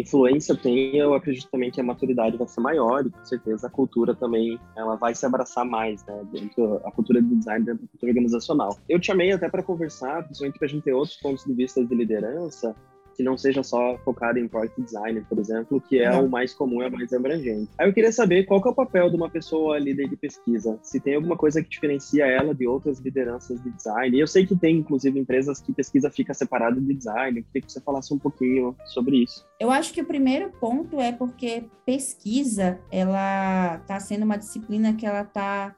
[0.01, 3.71] influência tem, eu acredito também que a maturidade vai ser maior e com certeza a
[3.71, 7.89] cultura também ela vai se abraçar mais, né, dentro a cultura de design dentro da
[7.89, 8.79] cultura organizacional.
[8.89, 11.85] Eu te chamei até para conversar, principalmente para a gente ter outros pontos de vista
[11.85, 12.75] de liderança,
[13.21, 16.25] que não seja só focada em product design, por exemplo, que é não.
[16.25, 17.69] o mais comum, é o mais abrangente.
[17.77, 20.79] Aí eu queria saber qual que é o papel de uma pessoa líder de pesquisa,
[20.83, 24.17] se tem alguma coisa que diferencia ela de outras lideranças de design.
[24.17, 27.41] E eu sei que tem, inclusive, empresas que pesquisa fica separada de design.
[27.41, 29.47] Eu queria que você falasse um pouquinho sobre isso.
[29.61, 35.05] Eu acho que o primeiro ponto é porque pesquisa, ela está sendo uma disciplina que
[35.05, 35.77] ela está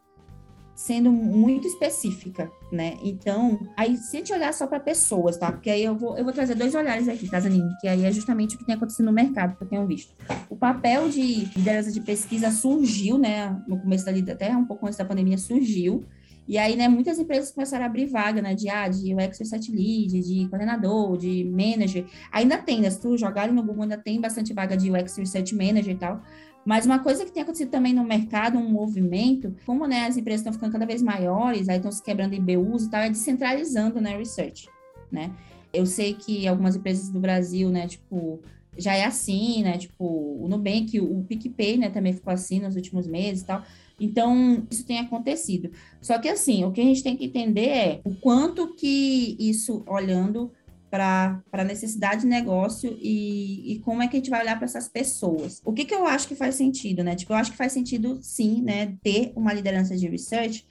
[0.87, 2.97] sendo muito específica, né?
[3.05, 5.53] Então, aí se a gente olhar só para pessoas, tá?
[5.53, 7.71] Porque aí eu vou, eu vou trazer dois olhares aqui, tá, Zanine?
[7.81, 10.13] Que aí é justamente o que tem acontecido no mercado, que eu tenho visto.
[10.51, 13.63] O papel de liderança de pesquisa surgiu, né?
[13.69, 16.05] No começo da até um pouco antes da pandemia surgiu.
[16.49, 19.71] E aí, né, muitas empresas começaram a abrir vaga, né, de, ah, de UX Research
[19.71, 22.05] Lead, de coordenador, de manager.
[22.33, 25.17] Ainda tem, né, se tu jogar ali no Google, ainda tem bastante vaga de UX
[25.17, 26.21] Research Manager e tal.
[26.65, 30.41] Mas uma coisa que tem acontecido também no mercado, um movimento, como né, as empresas
[30.41, 34.01] estão ficando cada vez maiores, aí estão se quebrando em BUs e tal, é descentralizando
[34.01, 34.69] né, research,
[35.11, 35.33] né?
[35.73, 38.41] Eu sei que algumas empresas do Brasil, né, tipo,
[38.77, 39.77] já é assim, né?
[39.77, 43.63] Tipo, o Nubank, o PicPay, né, também ficou assim nos últimos meses e tal.
[44.01, 45.71] Então, isso tem acontecido.
[46.01, 49.85] Só que, assim, o que a gente tem que entender é o quanto que isso,
[49.87, 50.51] olhando
[50.93, 54.67] para a necessidade de negócio e, e, como é que a gente vai olhar para
[54.67, 55.59] essas pessoas.
[55.65, 57.17] O que, que eu acho que faz sentido, né?
[57.17, 60.67] Tipo, eu acho que faz sentido, sim, né, ter uma liderança de research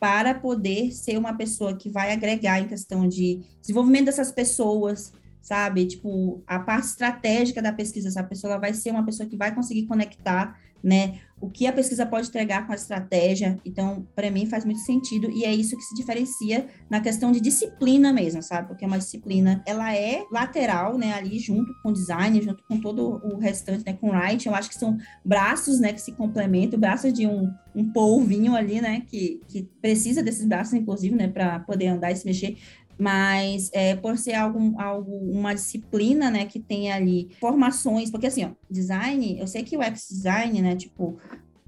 [0.00, 5.12] para poder ser uma pessoa que vai agregar em questão de desenvolvimento dessas pessoas,
[5.42, 5.84] sabe?
[5.84, 9.84] Tipo, a parte estratégica da pesquisa, essa pessoa vai ser uma pessoa que vai conseguir
[9.84, 11.18] conectar né?
[11.38, 13.58] O que a pesquisa pode entregar com a estratégia.
[13.64, 17.40] Então, para mim, faz muito sentido e é isso que se diferencia na questão de
[17.40, 18.68] disciplina mesmo, sabe?
[18.68, 21.12] Porque uma disciplina, ela é lateral, né?
[21.12, 23.92] Ali junto com design, junto com todo o restante, né?
[23.92, 25.92] Com writing, eu acho que são braços, né?
[25.92, 29.02] Que se complementam, braços de um, um polvinho ali, né?
[29.06, 31.28] Que, que precisa desses braços, inclusive, né?
[31.28, 32.56] Para poder andar e se mexer
[32.98, 38.44] mas é, por ser algo, algo, uma disciplina, né, que tem ali formações, porque assim,
[38.44, 41.18] ó, design, eu sei que o UX design, né, tipo,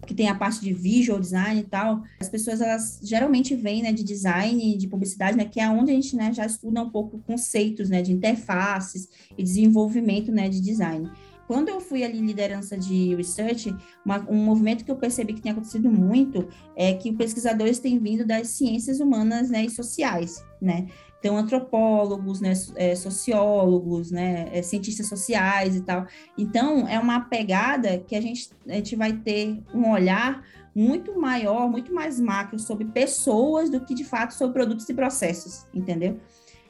[0.07, 3.93] que tem a parte de visual design e tal, as pessoas, elas geralmente vêm, né,
[3.93, 7.19] de design, de publicidade, né, que é onde a gente, né, já estuda um pouco
[7.19, 11.11] conceitos, né, de interfaces e desenvolvimento, né, de design
[11.49, 15.51] quando eu fui ali liderança de research, uma, um movimento que eu percebi que tem
[15.51, 20.87] acontecido muito é que pesquisadores têm vindo das ciências humanas né, e sociais, né?
[21.19, 26.07] Então, antropólogos, né, é, sociólogos, né, é, cientistas sociais e tal.
[26.37, 31.69] Então, é uma pegada que a gente, a gente vai ter um olhar muito maior,
[31.69, 36.21] muito mais macro sobre pessoas do que, de fato, sobre produtos e processos, entendeu?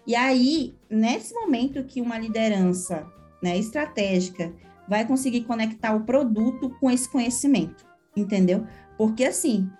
[0.06, 3.06] E aí, nesse momento que uma liderança
[3.42, 4.50] né, estratégica
[4.88, 7.84] vai conseguir conectar o produto com esse conhecimento,
[8.16, 8.66] entendeu?
[8.96, 9.70] Porque, assim,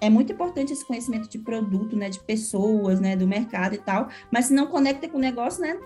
[0.00, 4.08] é muito importante esse conhecimento de produto, né, de pessoas, né, do mercado e tal,
[4.32, 5.78] mas se não conecta com o negócio, né,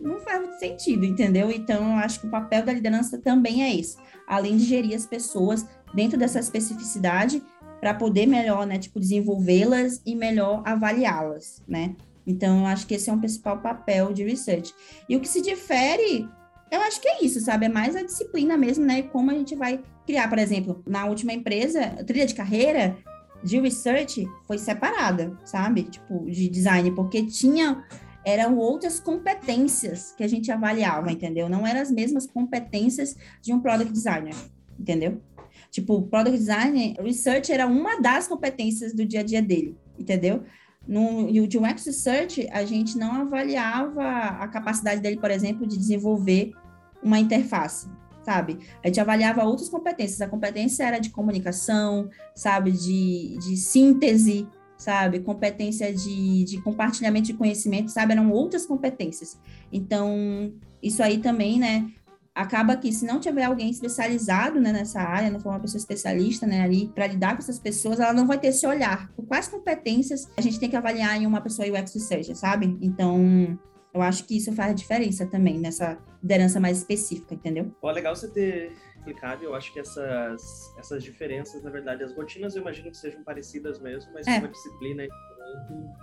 [0.00, 1.50] não faz muito sentido, entendeu?
[1.50, 5.06] Então, eu acho que o papel da liderança também é esse, além de gerir as
[5.06, 7.42] pessoas dentro dessa especificidade
[7.80, 11.94] para poder melhor, né, tipo, desenvolvê-las e melhor avaliá-las, né?
[12.26, 14.74] Então, eu acho que esse é um principal papel de research.
[15.08, 16.28] E o que se difere,
[16.70, 17.66] eu acho que é isso, sabe?
[17.66, 19.02] É mais a disciplina mesmo, né?
[19.02, 22.96] Como a gente vai criar, por exemplo, na última empresa, trilha de carreira,
[23.42, 25.84] de research foi separada, sabe?
[25.84, 27.84] Tipo, de design, porque tinha
[28.24, 31.48] eram outras competências que a gente avaliava, entendeu?
[31.48, 34.34] Não eram as mesmas competências de um product designer,
[34.78, 35.20] entendeu?
[35.70, 40.42] Tipo, product design, research era uma das competências do dia a dia dele, entendeu?
[40.86, 46.52] No de UX Research, a gente não avaliava a capacidade dele, por exemplo, de desenvolver
[47.02, 47.88] uma interface,
[48.26, 48.58] sabe?
[48.82, 50.20] A gente avaliava outras competências.
[50.20, 52.72] A competência era de comunicação, sabe?
[52.72, 55.20] De, de síntese, sabe?
[55.20, 58.12] Competência de, de compartilhamento de conhecimento, sabe?
[58.12, 59.38] Eram outras competências.
[59.72, 61.88] Então, isso aí também, né?
[62.34, 66.46] Acaba que se não tiver alguém especializado né, nessa área, não for uma pessoa especialista
[66.46, 69.08] né, ali para lidar com essas pessoas, ela não vai ter esse olhar.
[69.16, 72.76] Por quais competências a gente tem que avaliar em uma pessoa UX seja, sabe?
[72.82, 73.56] Então,
[73.96, 77.74] eu acho que isso faz a diferença também nessa liderança mais específica, entendeu?
[77.80, 79.42] Pô, legal você ter explicado.
[79.42, 83.80] Eu acho que essas, essas diferenças, na verdade, as rotinas eu imagino que sejam parecidas
[83.80, 84.38] mesmo, mas é.
[84.38, 85.06] uma disciplina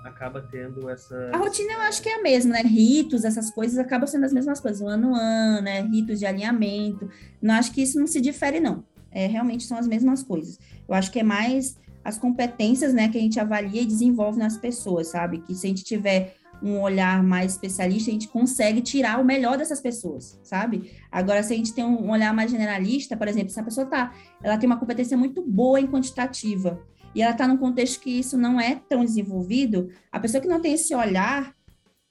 [0.05, 1.29] acaba tendo essa.
[1.33, 2.61] A rotina eu acho que é a mesma, né?
[2.61, 5.81] Ritos, essas coisas acabam sendo as mesmas coisas, o ano ano, né?
[5.81, 7.07] Ritos de alinhamento.
[7.39, 8.83] Não acho que isso não se difere, não.
[9.11, 10.57] É, realmente são as mesmas coisas.
[10.87, 14.57] Eu acho que é mais as competências, né, que a gente avalia e desenvolve nas
[14.57, 15.39] pessoas, sabe?
[15.39, 19.57] Que se a gente tiver um olhar mais especialista, a gente consegue tirar o melhor
[19.57, 20.91] dessas pessoas, sabe?
[21.11, 24.13] Agora, se a gente tem um olhar mais generalista, por exemplo, se a pessoa tá,
[24.41, 26.81] ela tem uma competência muito boa em quantitativa
[27.13, 30.61] e ela está num contexto que isso não é tão desenvolvido, a pessoa que não
[30.61, 31.53] tem esse olhar,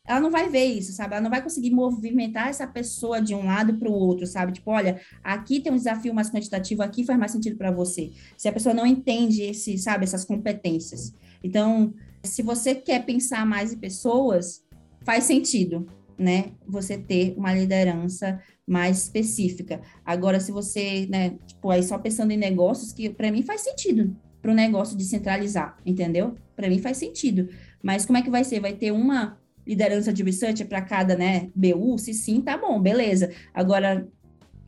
[0.05, 1.15] ela não vai ver isso, sabe?
[1.15, 4.53] Ela não vai conseguir movimentar essa pessoa de um lado para o outro, sabe?
[4.53, 8.11] Tipo, olha, aqui tem um desafio mais quantitativo, aqui faz mais sentido para você.
[8.37, 11.15] Se a pessoa não entende esse, sabe, essas competências.
[11.43, 14.63] Então, se você quer pensar mais em pessoas,
[15.05, 16.53] faz sentido, né?
[16.67, 19.81] Você ter uma liderança mais específica.
[20.05, 24.17] Agora, se você, né, tipo, aí só pensando em negócios, que para mim faz sentido
[24.41, 26.35] para o negócio descentralizar, entendeu?
[26.57, 27.49] Para mim faz sentido.
[27.83, 28.61] Mas como é que vai ser?
[28.61, 31.99] Vai ter uma liderança de research para cada, né, BU?
[31.99, 33.33] Se sim, tá bom, beleza.
[33.55, 34.09] Agora,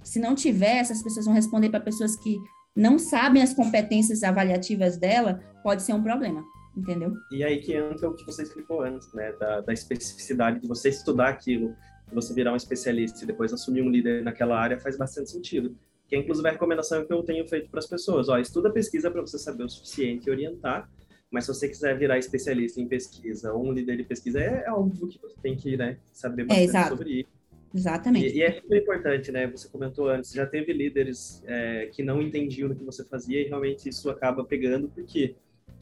[0.03, 2.37] se não tiver, essas pessoas vão responder para pessoas que
[2.77, 6.45] não sabem as competências avaliativas dela, pode ser um problema
[6.77, 7.13] entendeu?
[7.31, 10.89] E aí que entra o que você explicou antes, né, da, da especificidade de você
[10.89, 11.75] estudar aquilo,
[12.09, 15.77] de você virar um especialista e depois assumir um líder naquela área faz bastante sentido
[16.07, 18.29] que é inclusive a recomendação que eu tenho feito para as pessoas.
[18.29, 20.89] Ó, estuda pesquisa para você saber o suficiente e orientar,
[21.31, 24.73] mas se você quiser virar especialista em pesquisa ou um líder de pesquisa, é, é
[24.73, 27.31] óbvio que você tem que né, saber é, bastante é, sobre isso.
[27.75, 28.27] Exatamente.
[28.29, 29.49] E, e, é super importante, né?
[29.49, 33.49] Você comentou antes, já teve líderes é, que não entendiam o que você fazia e
[33.49, 35.35] realmente isso acaba pegando, porque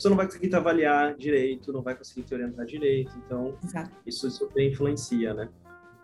[0.03, 3.91] você não vai conseguir te avaliar direito, não vai conseguir te orientar direito, então Exato.
[4.05, 5.49] isso super influencia, né?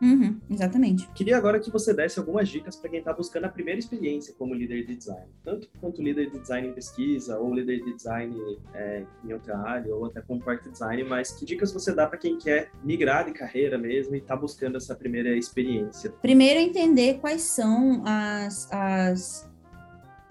[0.00, 1.08] Uhum, exatamente.
[1.12, 4.54] Queria agora que você desse algumas dicas para quem está buscando a primeira experiência como
[4.54, 8.36] líder de design, tanto quanto líder de design em pesquisa, ou líder de design
[8.74, 12.16] é, em outra área, ou até como product design, mas que dicas você dá para
[12.16, 16.12] quem quer migrar de carreira mesmo e está buscando essa primeira experiência?
[16.22, 19.50] Primeiro, entender quais são as, as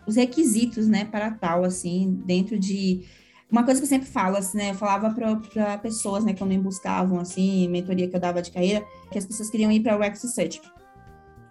[0.08, 3.03] os requisitos, né, para tal, assim, dentro de
[3.49, 4.71] uma coisa que eu sempre falo, assim, né?
[4.71, 8.86] Eu falava para pessoas, né, quando me buscavam, assim, mentoria que eu dava de carreira,
[9.10, 10.21] que as pessoas queriam ir para o UX.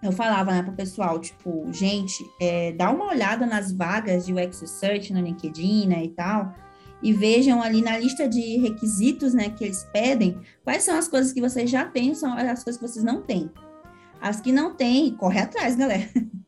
[0.03, 4.33] Eu falava, né, para o pessoal, tipo, gente, é, dá uma olhada nas vagas de
[4.33, 6.53] UX Research no LinkedIn, né, e tal,
[7.01, 11.33] e vejam ali na lista de requisitos, né, que eles pedem, quais são as coisas
[11.33, 13.49] que vocês já têm, são as coisas que vocês não têm.
[14.21, 16.07] As que não têm, corre atrás, galera.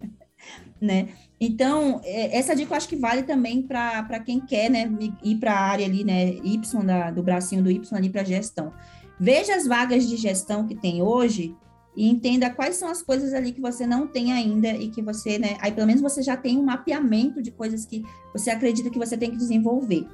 [0.81, 1.09] né?
[1.39, 4.89] Então, é, essa dica eu acho que vale também para quem quer né,
[5.23, 8.73] ir para a área ali, né, Y, da, do bracinho do Y ali para gestão.
[9.19, 11.55] Veja as vagas de gestão que tem hoje
[11.95, 15.37] e entenda quais são as coisas ali que você não tem ainda e que você,
[15.37, 18.99] né, aí pelo menos você já tem um mapeamento de coisas que você acredita que
[18.99, 20.07] você tem que desenvolver.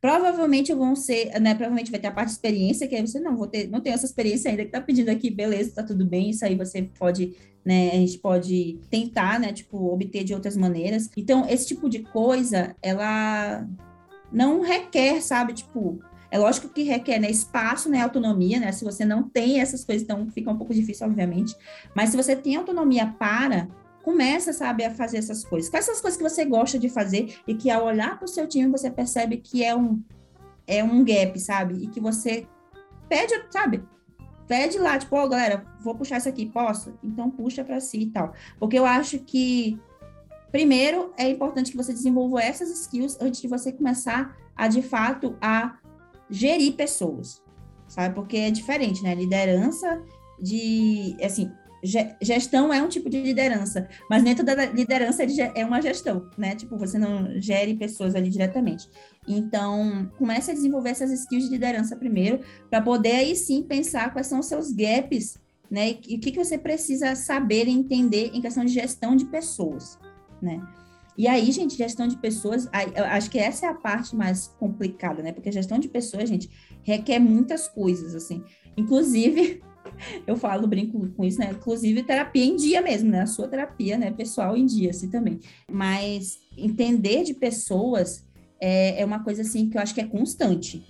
[0.00, 1.54] Provavelmente vão ser, né?
[1.54, 3.92] Provavelmente vai ter a parte de experiência, que aí você não vou ter, não tem
[3.92, 7.34] essa experiência ainda que tá pedindo aqui, beleza, tá tudo bem, isso aí você pode,
[7.64, 7.90] né?
[7.90, 9.52] A gente pode tentar, né?
[9.52, 11.10] Tipo, obter de outras maneiras.
[11.16, 13.66] Então, esse tipo de coisa, ela
[14.32, 15.52] não requer, sabe?
[15.52, 18.72] Tipo, é lógico que requer né, espaço, né, autonomia, né?
[18.72, 21.56] Se você não tem essas coisas, então fica um pouco difícil, obviamente.
[21.94, 23.68] Mas se você tem autonomia para,
[24.02, 25.68] começa, sabe, a fazer essas coisas.
[25.68, 28.28] Quais são as coisas que você gosta de fazer e que ao olhar para o
[28.28, 30.02] seu time você percebe que é um
[30.66, 31.82] é um gap, sabe?
[31.82, 32.46] E que você
[33.08, 33.82] pede, sabe?
[34.50, 36.98] Pede lá, tipo, ó, oh, galera, vou puxar isso aqui, posso?
[37.04, 38.34] Então puxa para si e tal.
[38.58, 39.80] Porque eu acho que
[40.50, 45.36] primeiro é importante que você desenvolva essas skills antes de você começar a de fato
[45.40, 45.78] a
[46.28, 47.40] gerir pessoas.
[47.86, 48.12] Sabe?
[48.12, 49.14] Porque é diferente, né?
[49.14, 50.02] Liderança
[50.42, 51.48] de, assim,
[51.82, 56.54] gestão é um tipo de liderança, mas dentro da liderança é uma gestão, né?
[56.54, 58.88] Tipo, você não gere pessoas ali diretamente.
[59.26, 64.26] Então, comece a desenvolver essas skills de liderança primeiro, para poder aí sim pensar quais
[64.26, 65.38] são os seus gaps,
[65.70, 65.96] né?
[66.06, 69.98] E o que, que você precisa saber e entender em questão de gestão de pessoas,
[70.42, 70.60] né?
[71.16, 75.32] E aí, gente, gestão de pessoas, acho que essa é a parte mais complicada, né?
[75.32, 76.48] Porque gestão de pessoas, gente,
[76.82, 78.42] requer muitas coisas, assim.
[78.76, 79.62] Inclusive,
[80.26, 81.50] eu falo, brinco com isso, né?
[81.52, 83.22] Inclusive terapia em dia mesmo, né?
[83.22, 84.10] A sua terapia, né?
[84.10, 85.40] Pessoal em dia, assim também.
[85.70, 88.26] Mas entender de pessoas
[88.60, 90.84] é, é uma coisa assim que eu acho que é constante.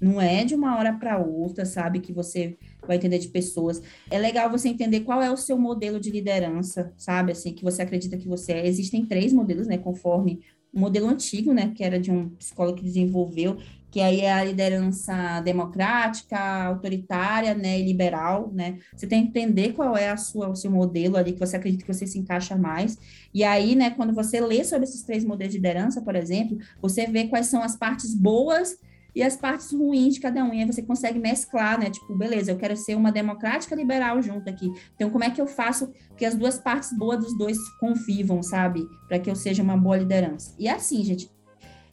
[0.00, 2.00] Não é de uma hora para outra, sabe?
[2.00, 2.56] Que você
[2.86, 3.80] vai entender de pessoas.
[4.10, 7.32] É legal você entender qual é o seu modelo de liderança, sabe?
[7.32, 8.66] Assim, que você acredita que você é.
[8.66, 9.78] Existem três modelos, né?
[9.78, 10.40] Conforme
[10.72, 11.72] o modelo antigo, né?
[11.74, 13.58] Que era de um psicólogo que desenvolveu,
[13.92, 18.78] que aí é a liderança democrática, autoritária, né, e liberal, né?
[18.96, 21.84] Você tem que entender qual é a sua, o seu modelo ali que você acredita
[21.84, 22.96] que você se encaixa mais.
[23.34, 27.06] E aí, né, quando você lê sobre esses três modelos de liderança, por exemplo, você
[27.06, 28.78] vê quais são as partes boas
[29.14, 30.54] e as partes ruins de cada um.
[30.54, 31.90] E aí você consegue mesclar, né?
[31.90, 34.72] Tipo, beleza, eu quero ser uma democrática liberal junto aqui.
[34.94, 38.82] Então, como é que eu faço que as duas partes boas dos dois convivam, sabe?
[39.06, 40.54] Para que eu seja uma boa liderança.
[40.58, 41.30] E assim, gente,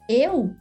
[0.07, 0.55] eu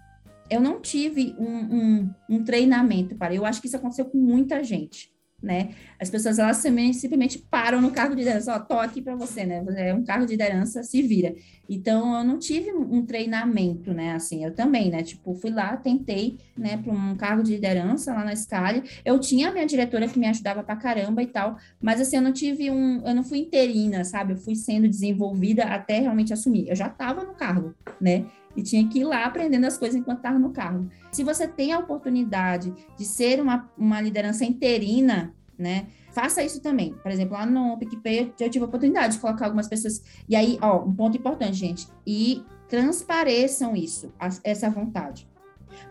[0.51, 3.35] eu não tive um, um, um, treinamento para.
[3.35, 5.71] Eu acho que isso aconteceu com muita gente, né?
[6.01, 9.65] As pessoas elas simplesmente param no cargo de liderança, ó, tô aqui para você, né?
[9.77, 11.35] É um cargo de liderança, se vira.
[11.69, 14.13] Então eu não tive um treinamento, né?
[14.13, 15.03] Assim, eu também, né?
[15.03, 18.83] Tipo, fui lá, tentei, né, para um cargo de liderança lá na Scali.
[19.05, 22.23] Eu tinha a minha diretora que me ajudava pra caramba e tal, mas assim, eu
[22.23, 24.33] não tive um, eu não fui interina, sabe?
[24.33, 26.69] Eu fui sendo desenvolvida até realmente assumir.
[26.69, 28.25] Eu já estava no cargo, né?
[28.59, 30.91] E tinha que ir lá aprendendo as coisas enquanto estava no cargo.
[31.13, 35.87] Se você tem a oportunidade de ser uma, uma liderança interina, né?
[36.11, 36.93] Faça isso também.
[36.95, 40.03] Por exemplo, lá no PicPay eu tive a oportunidade de colocar algumas pessoas.
[40.29, 41.87] E aí, ó, um ponto importante, gente.
[42.05, 45.29] E transpareçam isso, essa vontade.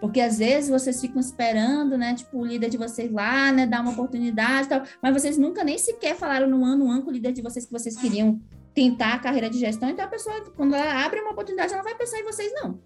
[0.02, 2.16] Porque às vezes vocês ficam esperando, né?
[2.16, 3.66] Tipo, o líder de vocês lá, né?
[3.66, 4.84] Dar uma oportunidade e tal.
[5.02, 7.72] Mas vocês nunca nem sequer falaram no ano, ano com o líder de vocês que
[7.72, 8.42] vocês queriam
[8.78, 11.96] tentar a carreira de gestão, então a pessoa, quando ela abre uma oportunidade, ela vai
[11.96, 12.80] pensar em vocês, não.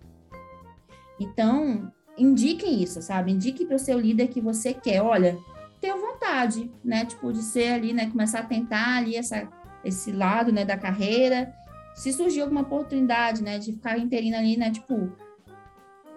[1.20, 3.34] Então, indiquem isso, sabe?
[3.34, 5.38] Indique para o seu líder que você quer, olha,
[5.82, 7.04] tenha vontade, né?
[7.04, 8.10] Tipo, de ser ali, né?
[8.10, 9.50] Começar a tentar ali essa,
[9.84, 11.54] esse lado, né, da carreira.
[11.94, 15.12] Se surgir alguma oportunidade, né, de ficar interina ali, né, tipo,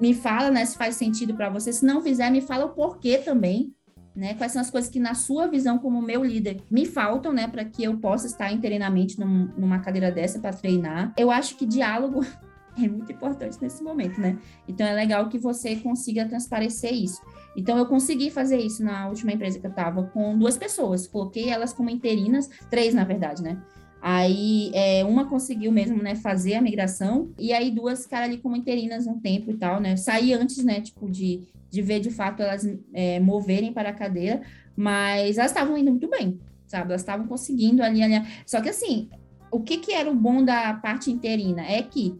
[0.01, 1.73] me fala, né, se faz sentido para você.
[1.73, 3.75] Se não fizer, me fala o porquê também,
[4.15, 4.35] né?
[4.35, 7.65] Quais são as coisas que, na sua visão, como meu líder, me faltam, né, para
[7.65, 11.13] que eu possa estar interinamente num, numa cadeira dessa para treinar?
[11.19, 12.25] Eu acho que diálogo
[12.79, 14.39] é muito importante nesse momento, né?
[14.69, 17.21] Então é legal que você consiga transparecer isso.
[17.57, 21.49] Então eu consegui fazer isso na última empresa que eu estava com duas pessoas, coloquei
[21.49, 23.61] elas como interinas, três na verdade, né?
[24.07, 28.55] Aí é, uma conseguiu mesmo, né, fazer a migração, e aí duas ficaram ali como
[28.55, 29.97] interinas um tempo e tal, né?
[29.97, 34.43] Saí antes, né, tipo, de, de ver de fato elas é, moverem para a cadeira,
[34.77, 36.91] mas elas estavam indo muito bem, sabe?
[36.91, 38.27] Elas estavam conseguindo ali, ali.
[38.45, 39.09] Só que assim,
[39.51, 41.63] o que, que era o bom da parte interina?
[41.63, 42.15] É que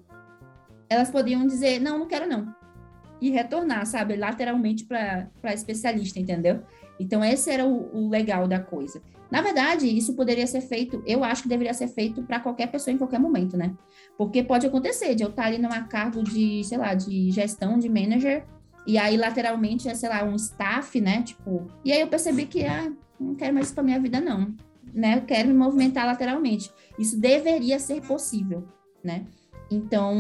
[0.89, 2.51] elas podiam dizer, não, não quero não.
[3.21, 6.63] E retornar, sabe, lateralmente para especialista, entendeu?
[6.99, 9.03] Então, esse era o, o legal da coisa.
[9.31, 12.95] Na verdade, isso poderia ser feito, eu acho que deveria ser feito para qualquer pessoa
[12.95, 13.75] em qualquer momento, né?
[14.17, 17.89] Porque pode acontecer de eu estar ali numa cargo de, sei lá, de gestão, de
[17.89, 18.45] manager,
[18.87, 21.23] e aí lateralmente é, sei lá, um staff, né?
[21.23, 24.55] Tipo, e aí eu percebi que, ah, não quero mais isso para minha vida, não.
[24.93, 25.17] Né?
[25.17, 26.71] Eu quero me movimentar lateralmente.
[26.99, 28.65] Isso deveria ser possível,
[29.03, 29.27] né?
[29.71, 30.15] Então,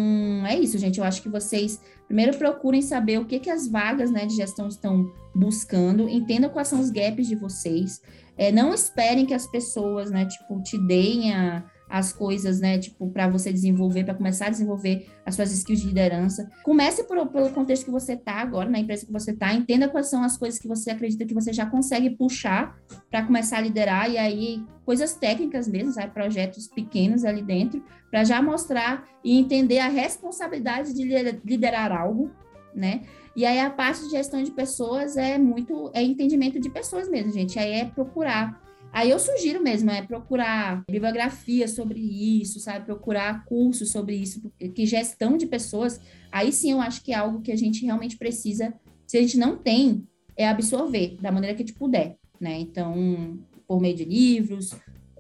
[0.47, 0.99] é isso, gente.
[0.99, 1.81] Eu acho que vocês
[2.15, 6.69] primeiro procurem saber o que, que as vagas né, de gestão estão buscando, entendam quais
[6.69, 8.01] são os gaps de vocês.
[8.39, 13.09] É, não esperem que as pessoas, né, tipo, te deem a, as coisas, né, tipo,
[13.11, 16.51] para você desenvolver, para começar a desenvolver as suas skills de liderança.
[16.63, 20.09] Comece por, pelo contexto que você está agora, na empresa que você está, entenda quais
[20.09, 22.77] são as coisas que você acredita que você já consegue puxar
[23.11, 26.13] para começar a liderar, e aí coisas técnicas mesmo, sabe?
[26.13, 31.05] projetos pequenos ali dentro, para já mostrar e entender a responsabilidade de
[31.45, 32.31] liderar algo,
[32.75, 33.03] né?
[33.37, 37.33] E aí a parte de gestão de pessoas é muito, é entendimento de pessoas mesmo,
[37.33, 37.59] gente.
[37.59, 38.64] Aí é procurar.
[38.95, 42.87] Aí eu sugiro mesmo, é procurar bibliografia sobre isso, sabe?
[42.87, 47.41] Procurar cursos sobre isso, porque gestão de pessoas, aí sim eu acho que é algo
[47.41, 48.73] que a gente realmente precisa,
[49.05, 52.57] se a gente não tem, é absorver da maneira que a gente puder, né?
[52.61, 53.37] Então,
[53.67, 54.71] por meio de livros,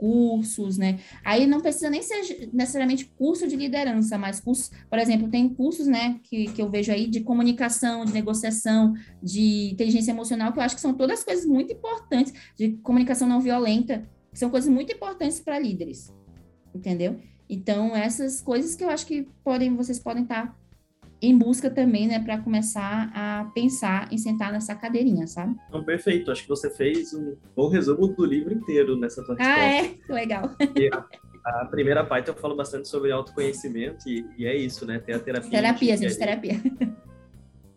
[0.05, 0.99] cursos, né?
[1.25, 5.87] Aí não precisa nem ser necessariamente curso de liderança, mas cursos, por exemplo, tem cursos,
[5.87, 8.93] né, que, que eu vejo aí de comunicação, de negociação,
[9.23, 13.41] de inteligência emocional, que eu acho que são todas coisas muito importantes, de comunicação não
[13.41, 16.13] violenta, que são coisas muito importantes para líderes,
[16.75, 17.19] entendeu?
[17.49, 20.57] Então, essas coisas que eu acho que podem, vocês podem estar tá
[21.27, 25.57] em busca também, né, para começar a pensar em sentar nessa cadeirinha, sabe?
[25.68, 26.31] Então, perfeito.
[26.31, 29.61] Acho que você fez um bom resumo do livro inteiro nessa tua resposta.
[29.61, 29.95] Ah, é?
[30.12, 30.51] Legal.
[31.45, 34.99] A, a, primeira parte eu falo bastante sobre autoconhecimento e, e é isso, né?
[34.99, 35.51] Ter a terapia.
[35.51, 36.55] Terapia, gente, terapia.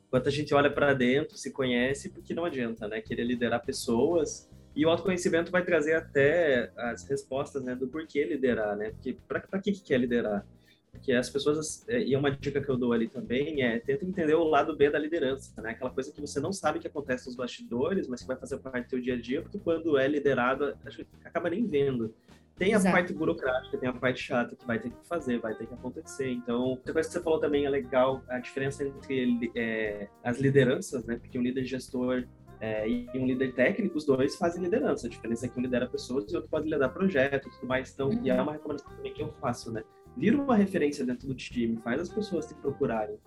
[0.07, 3.01] Enquanto a gente olha para dentro, se conhece, porque não adianta, né?
[3.01, 8.77] Querer liderar pessoas e o autoconhecimento vai trazer até as respostas, né, do porquê liderar,
[8.77, 8.91] né?
[8.91, 10.45] Porque para que que quer liderar?
[11.01, 14.33] Que as pessoas, é, e uma dica que eu dou ali também é tenta entender
[14.33, 15.71] o lado B da liderança, né?
[15.71, 18.85] Aquela coisa que você não sabe que acontece nos bastidores, mas que vai fazer parte
[18.85, 22.13] do seu dia a dia, porque quando é liderado, acho que acaba nem vendo.
[22.57, 22.95] Tem a Exato.
[22.95, 26.31] parte burocrática, tem a parte chata que vai ter que fazer, vai ter que acontecer.
[26.31, 31.05] Então, outra coisa que você falou também é legal, a diferença entre é, as lideranças,
[31.05, 31.17] né?
[31.17, 32.25] Porque um líder gestor
[32.59, 35.05] é, e um líder técnico, os dois fazem liderança.
[35.05, 37.67] A diferença é que um lidera pessoas e o outro pode liderar projetos e tudo
[37.67, 37.93] mais.
[37.93, 38.23] Então, uhum.
[38.23, 38.41] e é uhum.
[38.41, 39.83] uma recomendação também que eu faço, né?
[40.17, 43.17] Vira uma referência dentro do time, faz as pessoas te procurarem.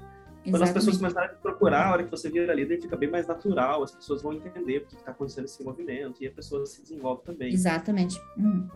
[0.43, 0.51] Exatamente.
[0.51, 3.27] Quando as pessoas começarem a procurar, a hora que você vira líder, fica bem mais
[3.27, 6.81] natural, as pessoas vão entender o que está acontecendo esse movimento e a pessoa se
[6.83, 7.53] desenvolve também.
[7.53, 8.19] Exatamente.
[8.39, 8.67] Hum.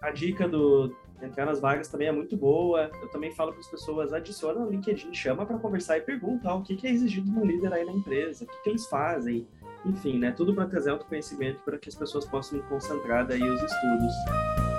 [0.00, 2.90] A dica do entrar nas vagas também é muito boa.
[3.02, 6.54] Eu também falo para as pessoas, adiciona no LinkedIn, chama para conversar e pergunta ah,
[6.54, 8.86] o que, que é exigido de um líder aí na empresa, o que, que eles
[8.86, 9.46] fazem,
[9.84, 14.69] enfim, né, tudo para trazer autoconhecimento para que as pessoas possam concentrar daí os estudos.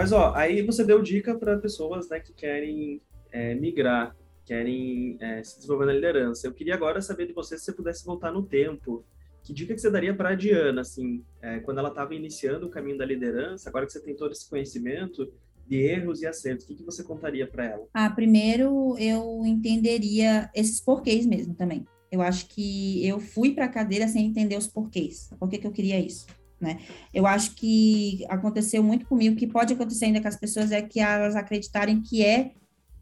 [0.00, 5.44] Mas ó, aí você deu dica para pessoas né, que querem é, migrar, querem é,
[5.44, 6.46] se desenvolver na liderança.
[6.46, 9.04] Eu queria agora saber de você se você pudesse voltar no tempo.
[9.42, 12.70] Que dica que você daria para a Diana, assim, é, quando ela estava iniciando o
[12.70, 15.30] caminho da liderança, agora que você tem todo esse conhecimento
[15.66, 17.86] de erros e acertos, o que, que você contaria para ela?
[17.92, 21.84] Ah, primeiro eu entenderia esses porquês mesmo também.
[22.10, 25.28] Eu acho que eu fui para a cadeira sem entender os porquês.
[25.38, 26.26] Por que, que eu queria isso?
[26.60, 26.78] Né?
[27.14, 31.00] Eu acho que aconteceu muito comigo, que pode acontecer ainda com as pessoas é que
[31.00, 32.52] elas acreditarem que é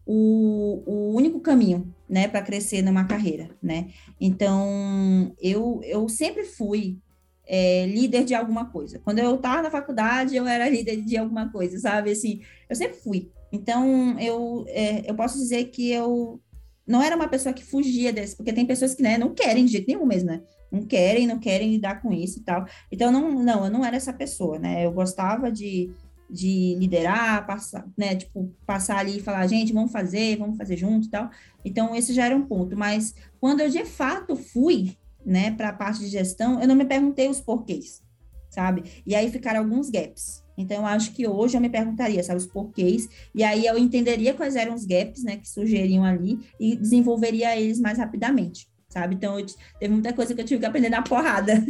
[0.06, 3.90] o, o único caminho, né, para crescer numa carreira, né?
[4.18, 6.98] Então, eu, eu sempre fui
[7.46, 8.98] é, líder de alguma coisa.
[9.00, 12.10] Quando eu estava na faculdade, eu era líder de alguma coisa, sabe?
[12.10, 12.40] Assim,
[12.70, 13.30] eu sempre fui.
[13.52, 16.40] Então, eu, é, eu posso dizer que eu
[16.88, 19.72] não era uma pessoa que fugia desse, porque tem pessoas que né, não querem de
[19.72, 20.40] jeito nenhum mesmo, né?
[20.72, 22.66] Não querem, não querem lidar com isso e tal.
[22.90, 24.86] Então, não, não, eu não era essa pessoa, né?
[24.86, 25.90] Eu gostava de,
[26.30, 28.16] de liderar, passar, né?
[28.16, 31.30] Tipo, passar ali e falar, gente, vamos fazer, vamos fazer junto e tal.
[31.64, 32.76] Então, esse já era um ponto.
[32.76, 36.86] Mas quando eu de fato fui, né, para a parte de gestão, eu não me
[36.86, 38.02] perguntei os porquês,
[38.48, 39.02] sabe?
[39.06, 40.42] E aí ficaram alguns gaps.
[40.58, 44.34] Então, eu acho que hoje eu me perguntaria, sabe, os porquês, e aí eu entenderia
[44.34, 49.14] quais eram os gaps, né, que surgiriam ali e desenvolveria eles mais rapidamente sabe?
[49.14, 49.46] Então, eu,
[49.78, 51.64] teve muita coisa que eu tive que aprender na porrada,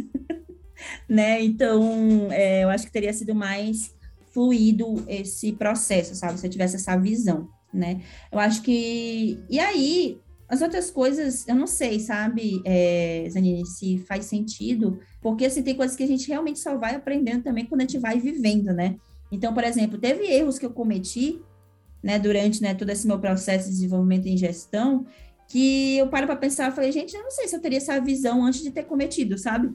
[1.07, 1.43] né?
[1.43, 3.93] Então, é, eu acho que teria sido mais
[4.33, 6.39] fluido esse processo, sabe?
[6.39, 8.01] Se eu tivesse essa visão, né?
[8.31, 9.39] Eu acho que...
[9.49, 10.17] E aí,
[10.49, 15.75] as outras coisas, eu não sei, sabe, é, Zanini, se faz sentido, porque, assim, tem
[15.75, 18.95] coisas que a gente realmente só vai aprendendo também quando a gente vai vivendo, né?
[19.31, 21.39] Então, por exemplo, teve erros que eu cometi,
[22.01, 25.05] né, durante né, todo esse meu processo de desenvolvimento em gestão,
[25.47, 27.99] que eu paro para pensar, eu falei, gente, eu não sei se eu teria essa
[27.99, 29.71] visão antes de ter cometido, sabe?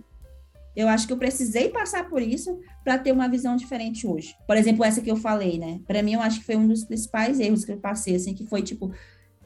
[0.75, 4.35] Eu acho que eu precisei passar por isso para ter uma visão diferente hoje.
[4.45, 5.81] Por exemplo, essa que eu falei, né?
[5.87, 8.45] Para mim, eu acho que foi um dos principais erros que eu passei, assim, que
[8.45, 8.93] foi tipo,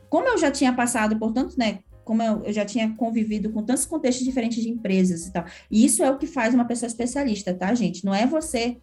[0.09, 1.80] como eu já tinha passado por tanto, né?
[2.04, 5.44] Como eu, eu já tinha convivido com tantos contextos diferentes de empresas e tal.
[5.70, 8.04] E isso é o que faz uma pessoa especialista, tá, gente?
[8.04, 8.78] Não é você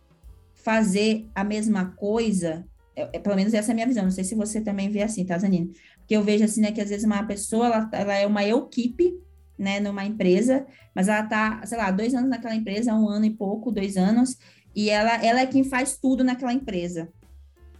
[0.54, 2.66] fazer a mesma coisa.
[2.96, 4.04] É, é, pelo menos essa é a minha visão.
[4.04, 5.74] Não sei se você também vê assim, tá, Zanine?
[6.08, 9.20] que eu vejo assim, né, que às vezes uma pessoa, ela, ela é uma equipe,
[9.58, 13.32] né, numa empresa, mas ela tá, sei lá, dois anos naquela empresa, um ano e
[13.32, 14.38] pouco, dois anos,
[14.76, 17.10] e ela, ela é quem faz tudo naquela empresa,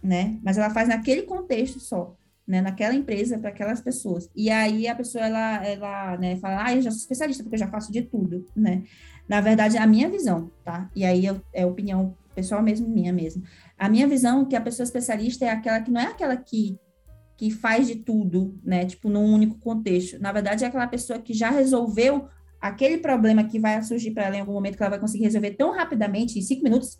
[0.02, 2.16] né, mas ela faz naquele contexto só,
[2.46, 4.30] né, naquela empresa, para aquelas pessoas.
[4.34, 7.60] E aí a pessoa, ela, ela, né, fala, ah, eu já sou especialista, porque eu
[7.60, 8.82] já faço de tudo, né.
[9.28, 13.42] Na verdade, a minha visão, tá, e aí eu, é opinião pessoal mesmo, minha mesmo.
[13.78, 16.78] A minha visão é que a pessoa especialista é aquela que não é aquela que
[17.36, 18.86] que faz de tudo, né?
[18.86, 20.18] Tipo, num único contexto.
[20.18, 22.28] Na verdade, é aquela pessoa que já resolveu
[22.58, 25.50] aquele problema que vai surgir para ela em algum momento que ela vai conseguir resolver
[25.50, 26.98] tão rapidamente, em cinco minutos,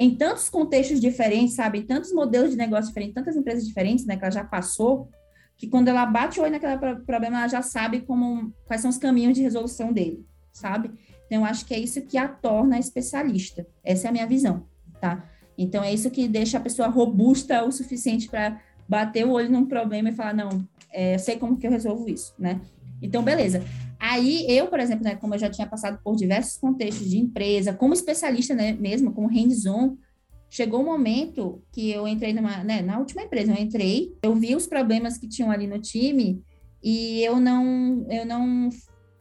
[0.00, 1.82] em tantos contextos diferentes, sabe?
[1.82, 4.16] Tantos modelos de negócio diferentes, tantas empresas diferentes, né?
[4.16, 5.10] Que ela já passou,
[5.58, 8.96] que quando ela bate o olho naquele problema, ela já sabe como, quais são os
[8.96, 10.24] caminhos de resolução dele,
[10.54, 10.90] sabe?
[11.26, 13.66] Então, eu acho que é isso que a torna especialista.
[13.84, 14.64] Essa é a minha visão,
[15.02, 15.22] tá?
[15.56, 19.66] Então, é isso que deixa a pessoa robusta o suficiente para bater o olho num
[19.66, 22.58] problema e falar, não, é, sei como que eu resolvo isso, né?
[23.02, 23.62] Então, beleza.
[24.00, 27.74] Aí, eu, por exemplo, né, como eu já tinha passado por diversos contextos de empresa,
[27.74, 29.98] como especialista né, mesmo, como hands-on,
[30.48, 34.56] chegou um momento que eu entrei numa, né, na última empresa, eu entrei, eu vi
[34.56, 36.42] os problemas que tinham ali no time
[36.82, 38.70] e eu não, eu não,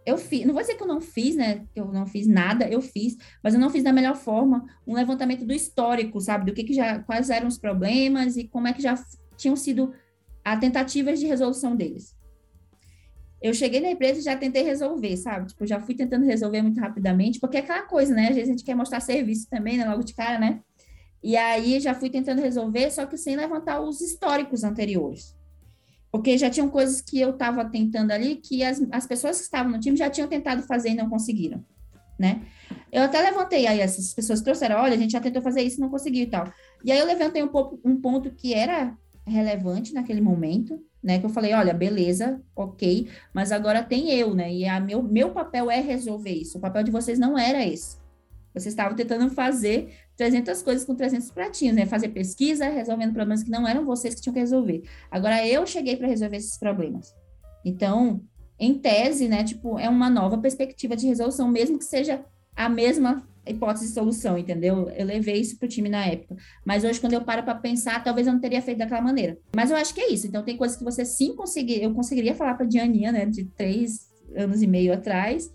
[0.06, 2.66] eu fiz, não vou dizer que eu não fiz, né, que eu não fiz nada,
[2.70, 6.54] eu fiz, mas eu não fiz da melhor forma um levantamento do histórico, sabe, do
[6.54, 8.98] que que já, quais eram os problemas e como é que já
[9.36, 9.94] tinham sido
[10.42, 12.18] a tentativas de resolução deles.
[13.42, 15.48] Eu cheguei na empresa e já tentei resolver, sabe?
[15.48, 18.30] Tipo, já fui tentando resolver muito rapidamente, porque é aquela coisa, né?
[18.30, 19.90] Às vezes a gente quer mostrar serviço também, né?
[19.90, 20.60] Logo de cara, né?
[21.24, 25.36] E aí já fui tentando resolver, só que sem levantar os históricos anteriores.
[26.12, 29.72] Porque já tinham coisas que eu estava tentando ali que as, as pessoas que estavam
[29.72, 31.64] no time já tinham tentado fazer e não conseguiram,
[32.18, 32.42] né?
[32.92, 35.82] Eu até levantei aí, essas pessoas trouxeram, olha, a gente já tentou fazer isso e
[35.82, 36.52] não conseguiu e tal.
[36.84, 38.98] E aí eu levantei um, pouco, um ponto que era
[39.30, 41.20] relevante naquele momento, né?
[41.20, 44.54] Que eu falei, olha, beleza, ok, mas agora tem eu, né?
[44.54, 46.58] E a meu, meu papel é resolver isso.
[46.58, 47.98] O papel de vocês não era esse.
[48.54, 51.86] Vocês estavam tentando fazer 300 coisas com 300 pratinhos, né?
[51.86, 54.84] Fazer pesquisa, resolvendo problemas que não eram vocês que tinham que resolver.
[55.10, 57.16] Agora eu cheguei para resolver esses problemas.
[57.64, 58.22] Então,
[58.60, 59.44] em tese, né?
[59.44, 62.26] Tipo, é uma nova perspectiva de resolução, mesmo que seja
[62.56, 64.90] a mesma hipótese de solução, entendeu?
[64.90, 66.36] Eu levei isso para o time na época.
[66.66, 69.38] Mas hoje, quando eu paro para pensar, talvez eu não teria feito daquela maneira.
[69.56, 70.28] Mas eu acho que é isso.
[70.28, 71.82] Então, tem coisas que você sim conseguir.
[71.82, 75.52] Eu conseguiria falar para Dianinha, né, de três anos e meio atrás,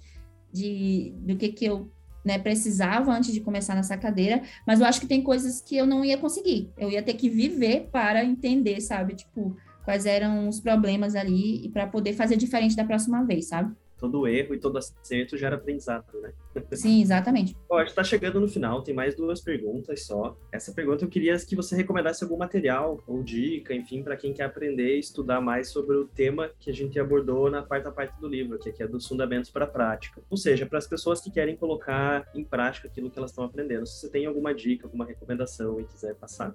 [0.53, 1.91] de do que, que eu
[2.25, 5.87] né, precisava antes de começar nessa cadeira, mas eu acho que tem coisas que eu
[5.87, 6.71] não ia conseguir.
[6.79, 9.15] Eu ia ter que viver para entender, sabe?
[9.15, 13.75] Tipo, quais eram os problemas ali e para poder fazer diferente da próxima vez, sabe?
[14.05, 16.33] Todo erro e todo acerto gera aprendizado, né?
[16.73, 17.57] Sim, exatamente.
[17.69, 20.37] Ó, a gente está chegando no final, tem mais duas perguntas só.
[20.53, 24.45] Essa pergunta eu queria que você recomendasse algum material ou dica, enfim, para quem quer
[24.45, 28.29] aprender e estudar mais sobre o tema que a gente abordou na quarta parte do
[28.29, 30.23] livro, que é dos fundamentos para a prática.
[30.29, 33.87] Ou seja, para as pessoas que querem colocar em prática aquilo que elas estão aprendendo.
[33.87, 36.55] Se você tem alguma dica, alguma recomendação e quiser passar.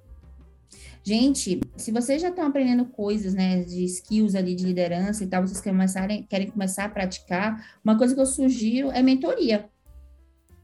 [1.02, 5.46] Gente, se vocês já estão aprendendo coisas, né, de skills ali de liderança e tal,
[5.46, 9.68] vocês começarem, querem começar a praticar, uma coisa que eu sugiro é mentoria,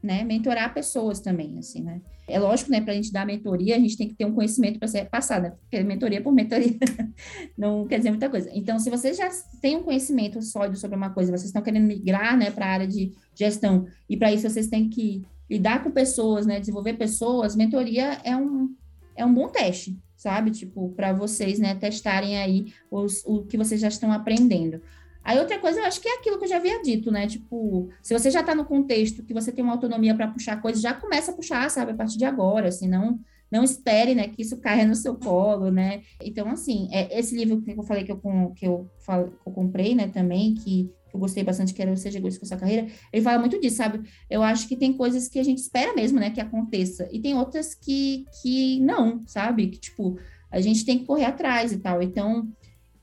[0.01, 2.01] né, mentorar pessoas também, assim, né.
[2.29, 4.77] É lógico, né, para a gente dar mentoria, a gente tem que ter um conhecimento
[4.77, 6.77] para ser passado, né, porque mentoria por mentoria
[7.57, 8.51] não quer dizer muita coisa.
[8.53, 9.29] Então, se vocês já
[9.59, 12.87] têm um conhecimento sólido sobre uma coisa, vocês estão querendo migrar, né, para a área
[12.87, 18.19] de gestão, e para isso vocês têm que lidar com pessoas, né, desenvolver pessoas, mentoria
[18.23, 18.75] é um
[19.15, 20.51] é um bom teste, sabe?
[20.51, 24.81] Tipo, para vocês, né, testarem aí os, o que vocês já estão aprendendo.
[25.23, 27.27] Aí outra coisa, eu acho que é aquilo que eu já havia dito, né?
[27.27, 30.81] Tipo, se você já está no contexto que você tem uma autonomia para puxar coisas,
[30.81, 33.19] já começa a puxar, sabe, a partir de agora, assim, não,
[33.51, 36.01] não espere, né, que isso caia no seu colo, né?
[36.21, 38.17] Então, assim, é, esse livro que eu falei que eu,
[38.55, 42.19] que eu, que eu comprei, né, também, que eu gostei bastante, que era o Seja
[42.19, 44.07] Egoísta com sua carreira, ele fala muito disso, sabe?
[44.29, 47.35] Eu acho que tem coisas que a gente espera mesmo, né, que aconteça, e tem
[47.35, 49.67] outras que, que não, sabe?
[49.67, 50.17] Que, tipo,
[50.51, 52.01] a gente tem que correr atrás e tal.
[52.01, 52.47] Então,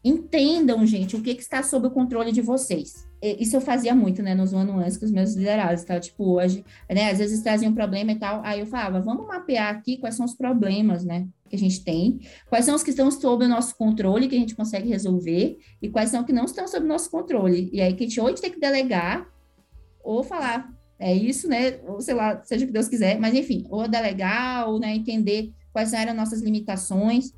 [0.03, 3.07] entendam, gente, o que, que está sob o controle de vocês.
[3.23, 5.99] Isso eu fazia muito, né, nos one-on-ones com os meus liderados, tá?
[5.99, 9.75] Tipo, hoje, né, às vezes traziam um problema e tal, aí eu falava, vamos mapear
[9.75, 13.11] aqui quais são os problemas, né, que a gente tem, quais são os que estão
[13.11, 16.67] sob o nosso controle, que a gente consegue resolver, e quais são que não estão
[16.67, 17.71] sob o nosso controle.
[17.73, 19.27] E aí que a gente hoje tem que delegar,
[20.03, 23.67] ou falar, é isso, né, ou sei lá, seja o que Deus quiser, mas enfim,
[23.71, 27.33] ou delegar, ou, né, entender quais eram nossas limitações,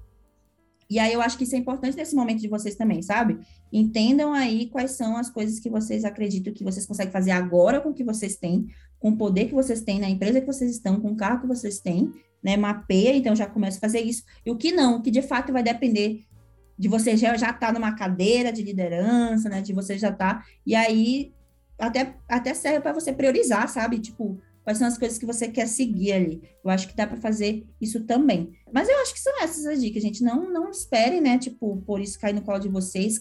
[0.88, 3.38] e aí eu acho que isso é importante nesse momento de vocês também, sabe?
[3.72, 7.90] Entendam aí quais são as coisas que vocês acreditam que vocês conseguem fazer agora com
[7.90, 11.00] o que vocês têm, com o poder que vocês têm na empresa que vocês estão,
[11.00, 12.12] com o carro que vocês têm,
[12.42, 12.56] né?
[12.56, 14.22] Mapeia, então já começa a fazer isso.
[14.44, 16.24] E o que não, que de fato vai depender
[16.78, 19.60] de você já já tá numa cadeira de liderança, né?
[19.62, 21.32] De você já estar tá, e aí
[21.78, 23.98] até até serve para você priorizar, sabe?
[23.98, 26.42] Tipo, quais são as coisas que você quer seguir ali.
[26.64, 28.50] Eu acho que dá para fazer isso também.
[28.72, 30.24] Mas eu acho que são essas as dicas, gente.
[30.24, 31.38] Não, não esperem, né?
[31.38, 33.16] Tipo, por isso cair no colo de vocês,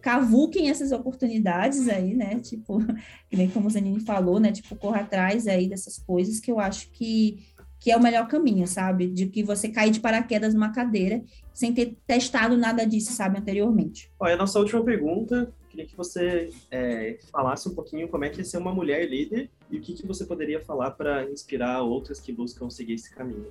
[0.00, 2.40] cavuquem essas oportunidades aí, né?
[2.42, 2.80] Tipo,
[3.28, 4.50] que nem como o Zanini falou, né?
[4.50, 7.46] Tipo, corra atrás aí dessas coisas que eu acho que,
[7.80, 9.08] que é o melhor caminho, sabe?
[9.08, 14.12] De que você cair de paraquedas numa cadeira sem ter testado nada disso, sabe, anteriormente.
[14.20, 18.40] Olha, a nossa última pergunta queria que você é, falasse um pouquinho como é que
[18.40, 22.20] é ser uma mulher líder e o que, que você poderia falar para inspirar outras
[22.20, 23.46] que buscam seguir esse caminho.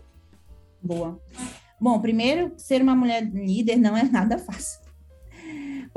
[0.82, 1.20] Boa.
[1.80, 4.82] Bom, primeiro, ser uma mulher líder não é nada fácil.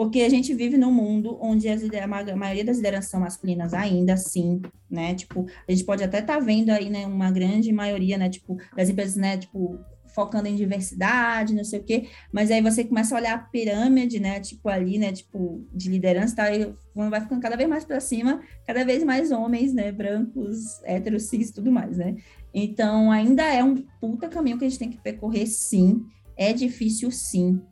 [0.02, 4.16] Porque a gente vive num mundo onde as, a maioria das lideranças são masculinas ainda,
[4.16, 5.14] sim, né?
[5.14, 8.58] Tipo, a gente pode até estar tá vendo aí, né, uma grande maioria, né, tipo,
[8.76, 9.78] das empresas, né, tipo,
[10.12, 14.18] focando em diversidade, não sei o quê, mas aí você começa a olhar a pirâmide,
[14.18, 18.00] né, tipo ali, né, tipo de liderança, tá, e vai ficando cada vez mais para
[18.00, 22.16] cima, cada vez mais homens, né, brancos, héteros, cis, tudo mais, né?
[22.52, 26.04] Então, ainda é um puta caminho que a gente tem que percorrer, sim.
[26.36, 27.62] É difícil, sim,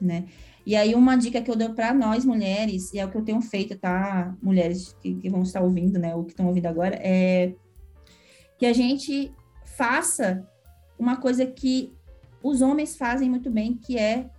[0.00, 0.26] né?
[0.70, 3.24] E aí, uma dica que eu dou para nós mulheres, e é o que eu
[3.24, 4.32] tenho feito, tá?
[4.40, 6.14] Mulheres que, que vão estar ouvindo, né?
[6.14, 7.54] Ou que estão ouvindo agora, é
[8.56, 10.48] que a gente faça
[10.96, 11.92] uma coisa que
[12.40, 14.30] os homens fazem muito bem, que é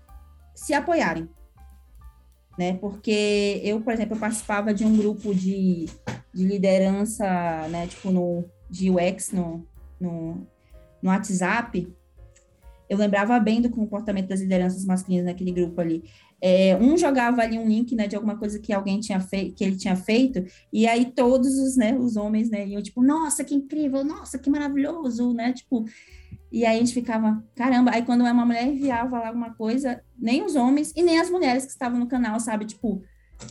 [0.55, 1.27] se apoiarem.
[2.57, 2.77] Né?
[2.77, 5.87] Porque eu, por exemplo, eu participava de um grupo de,
[6.33, 7.27] de liderança,
[7.67, 9.67] né, tipo no de UX no,
[9.99, 10.47] no,
[11.01, 11.93] no WhatsApp,
[12.91, 16.03] eu lembrava bem do comportamento das lideranças masculinas naquele grupo ali.
[16.41, 19.63] É, um jogava ali um link, né, de alguma coisa que alguém tinha feito, que
[19.63, 23.55] ele tinha feito, e aí todos os, né, os homens, né, iam tipo, nossa, que
[23.55, 25.85] incrível, nossa, que maravilhoso, né, tipo,
[26.51, 30.43] e aí a gente ficava, caramba, aí quando uma mulher enviava lá alguma coisa, nem
[30.43, 33.01] os homens e nem as mulheres que estavam no canal, sabe, tipo,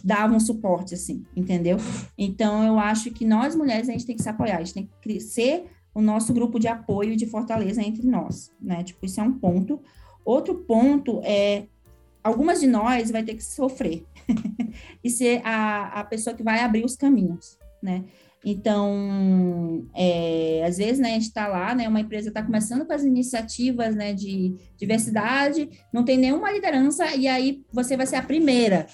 [0.04, 1.78] davam suporte, assim, entendeu?
[2.18, 4.84] Então, eu acho que nós mulheres, a gente tem que se apoiar, a gente tem
[4.84, 5.64] que crescer
[5.94, 8.82] o nosso grupo de apoio de fortaleza entre nós, né?
[8.82, 9.80] Tipo, isso é um ponto.
[10.24, 11.66] Outro ponto é,
[12.22, 14.04] algumas de nós vai ter que sofrer
[15.02, 18.04] e ser a, a pessoa que vai abrir os caminhos, né?
[18.44, 22.92] Então, é, às vezes, né, a gente está lá, né, uma empresa está começando com
[22.92, 28.22] as iniciativas, né, de diversidade, não tem nenhuma liderança, e aí você vai ser a
[28.22, 28.86] primeira.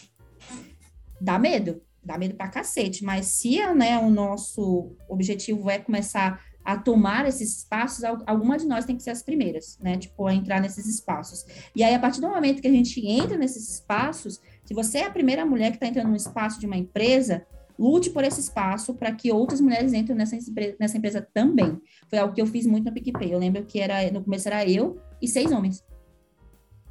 [1.21, 6.77] Dá medo, dá medo pra cacete, mas se, né, o nosso objetivo é começar a
[6.77, 10.61] tomar esses espaços, alguma de nós tem que ser as primeiras, né, tipo, a entrar
[10.61, 11.47] nesses espaços.
[11.77, 15.05] E aí, a partir do momento que a gente entra nesses espaços, se você é
[15.07, 17.47] a primeira mulher que está entrando no espaço de uma empresa,
[17.79, 20.37] lute por esse espaço para que outras mulheres entrem nessa,
[20.81, 21.81] nessa empresa também.
[22.11, 23.33] Foi algo que eu fiz muito no PicPay.
[23.33, 25.85] Eu lembro que era no começo era eu e seis homens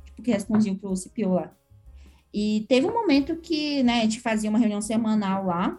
[0.05, 1.51] tipo, que respondiam para o CPO lá.
[2.33, 5.77] E teve um momento que né, a gente fazia uma reunião semanal lá,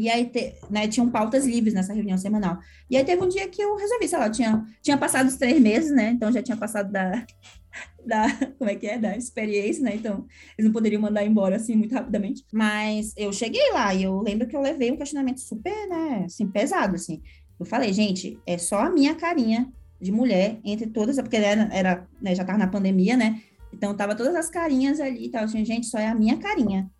[0.00, 2.58] e aí te, né, tinham pautas livres nessa reunião semanal.
[2.88, 5.60] E aí teve um dia que eu resolvi, sei lá, tinha, tinha passado os três
[5.60, 6.12] meses, né?
[6.12, 7.26] Então já tinha passado da,
[8.06, 9.94] da, como é que é, da experiência, né?
[9.94, 10.24] Então,
[10.56, 12.42] eles não poderiam mandar embora assim muito rapidamente.
[12.50, 16.48] Mas eu cheguei lá e eu lembro que eu levei um questionamento super, né, assim,
[16.48, 17.20] pesado, assim.
[17.58, 19.70] Eu falei, gente, é só a minha carinha
[20.00, 23.42] de mulher entre todas, porque era, era né, já tava na pandemia, né?
[23.70, 25.46] Então, tava todas as carinhas ali e tal.
[25.46, 26.90] Gente, só é a minha carinha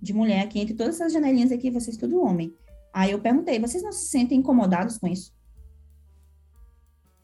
[0.00, 2.54] de mulher aqui, entre todas essas janelinhas aqui, vocês tudo homem.
[2.92, 5.32] Aí eu perguntei, vocês não se sentem incomodados com isso?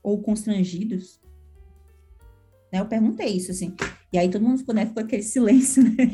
[0.02, 1.20] Ou constrangidos?
[2.74, 2.80] Né?
[2.80, 3.74] Eu perguntei isso, assim.
[4.12, 6.10] E aí todo mundo ficou, né, ficou aquele silêncio, né?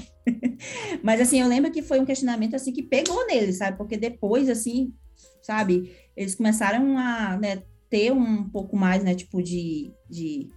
[1.03, 3.79] Mas, assim, eu lembro que foi um questionamento, assim, que pegou neles, sabe?
[3.79, 4.95] Porque depois, assim,
[5.43, 10.51] sabe, eles começaram a né, ter um pouco mais, né, tipo, de, de,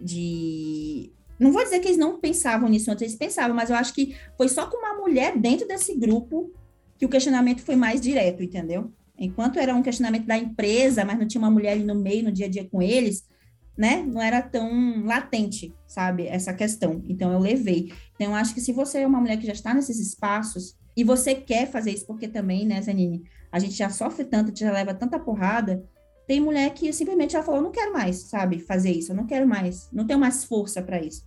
[0.00, 1.12] de...
[1.38, 4.16] Não vou dizer que eles não pensavam nisso antes, eles pensavam, mas eu acho que
[4.36, 6.52] foi só com uma mulher dentro desse grupo
[6.98, 8.92] que o questionamento foi mais direto, entendeu?
[9.18, 12.32] Enquanto era um questionamento da empresa, mas não tinha uma mulher ali no meio, no
[12.32, 13.24] dia a dia com eles,
[13.76, 14.02] né?
[14.06, 16.26] Não era tão latente, sabe?
[16.26, 17.02] Essa questão.
[17.08, 17.92] Então eu levei.
[18.14, 21.02] Então eu acho que se você é uma mulher que já está nesses espaços e
[21.02, 24.94] você quer fazer isso, porque também, né, Zanine, a gente já sofre tanto, já leva
[24.94, 25.84] tanta porrada.
[26.26, 29.46] Tem mulher que simplesmente ela falou, não quero mais, sabe, fazer isso, eu não quero
[29.46, 31.24] mais, não tenho mais força para isso.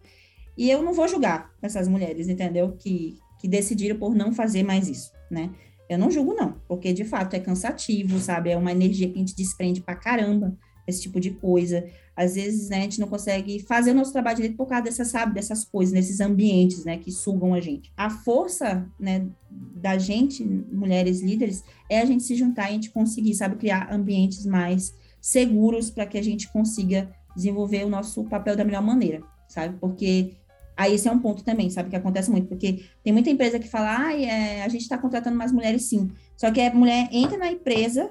[0.57, 2.75] E eu não vou julgar essas mulheres, entendeu?
[2.77, 5.51] Que, que decidiram por não fazer mais isso, né?
[5.87, 8.49] Eu não julgo, não, porque de fato é cansativo, sabe?
[8.49, 11.87] É uma energia que a gente desprende pra caramba, esse tipo de coisa
[12.17, 15.09] às vezes, né, a gente não consegue fazer o nosso trabalho direito por causa dessas,
[15.09, 17.93] sabe, dessas coisas, nesses ambientes, né, que sugam a gente.
[17.95, 22.89] A força, né, da gente, mulheres líderes, é a gente se juntar e a gente
[22.89, 28.55] conseguir, sabe, criar ambientes mais seguros para que a gente consiga desenvolver o nosso papel
[28.55, 29.77] da melhor maneira, sabe?
[29.79, 30.33] Porque
[30.75, 33.69] aí esse é um ponto também, sabe, que acontece muito, porque tem muita empresa que
[33.69, 37.37] fala, ah, é, a gente está contratando mais mulheres sim, só que a mulher entra
[37.37, 38.09] na empresa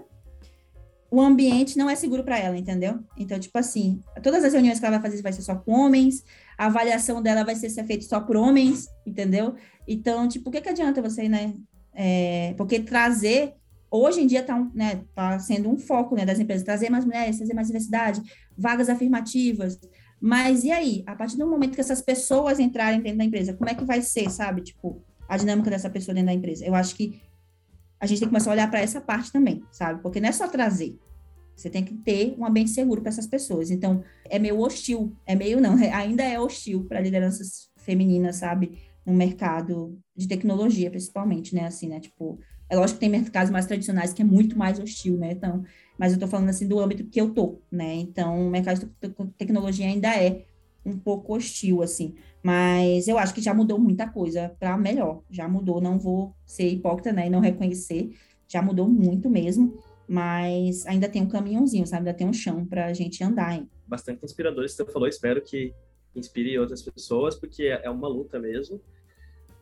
[1.17, 3.01] o ambiente não é seguro para ela, entendeu?
[3.17, 6.23] Então, tipo assim, todas as reuniões que ela vai fazer vai ser só com homens,
[6.59, 9.55] a avaliação dela vai ser, ser feita só por homens, entendeu?
[9.89, 11.55] Então, tipo, o que, que adianta você, né?
[11.95, 13.55] É, porque trazer,
[13.91, 17.39] hoje em dia tá, né, tá sendo um foco né, das empresas, trazer mais mulheres,
[17.39, 18.21] trazer mais diversidade,
[18.55, 19.81] vagas afirmativas,
[20.21, 21.03] mas e aí?
[21.07, 24.03] A partir do momento que essas pessoas entrarem dentro da empresa, como é que vai
[24.03, 24.61] ser, sabe?
[24.61, 26.63] Tipo, a dinâmica dessa pessoa dentro da empresa.
[26.63, 27.23] Eu acho que
[27.99, 30.03] a gente tem que começar a olhar para essa parte também, sabe?
[30.03, 30.99] Porque não é só trazer.
[31.57, 33.71] Você tem que ter um ambiente seguro para essas pessoas.
[33.71, 38.79] Então, é meio hostil, é meio não, ainda é hostil para lideranças femininas, sabe?
[39.07, 41.65] No mercado de tecnologia, principalmente, né?
[41.65, 41.99] Assim, né?
[41.99, 42.39] Tipo,
[42.69, 45.33] é lógico que tem mercados mais tradicionais que é muito mais hostil, né?
[45.33, 45.65] Então,
[45.99, 47.95] mas eu tô falando assim do âmbito que eu tô, né?
[47.95, 50.45] Então, o mercado de tecnologia ainda é
[50.85, 52.15] um pouco hostil, assim.
[52.43, 55.23] Mas eu acho que já mudou muita coisa para melhor.
[55.31, 57.27] Já mudou, não vou ser hipócrita, né?
[57.27, 58.11] E não reconhecer.
[58.47, 59.83] Já mudou muito mesmo.
[60.09, 62.09] Mas ainda tem um caminhãozinho, sabe?
[62.09, 63.55] Ainda tem um chão para a gente andar.
[63.55, 63.69] Hein?
[63.87, 65.09] Bastante inspirador isso que você falou.
[65.09, 65.75] Espero que
[66.15, 68.81] inspire outras pessoas, porque é uma luta mesmo.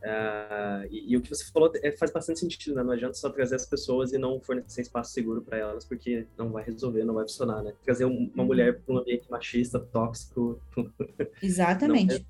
[0.04, 2.82] Uh, e, e, o que você falou é, faz bastante sentido, né?
[2.82, 6.50] Não adianta só trazer as pessoas e não fornecer espaço seguro para elas, porque não
[6.50, 7.72] vai resolver, não vai funcionar, né?
[7.82, 8.44] Trazer um, uma uhum.
[8.44, 10.60] mulher para um ambiente machista, tóxico.
[11.42, 12.22] Exatamente.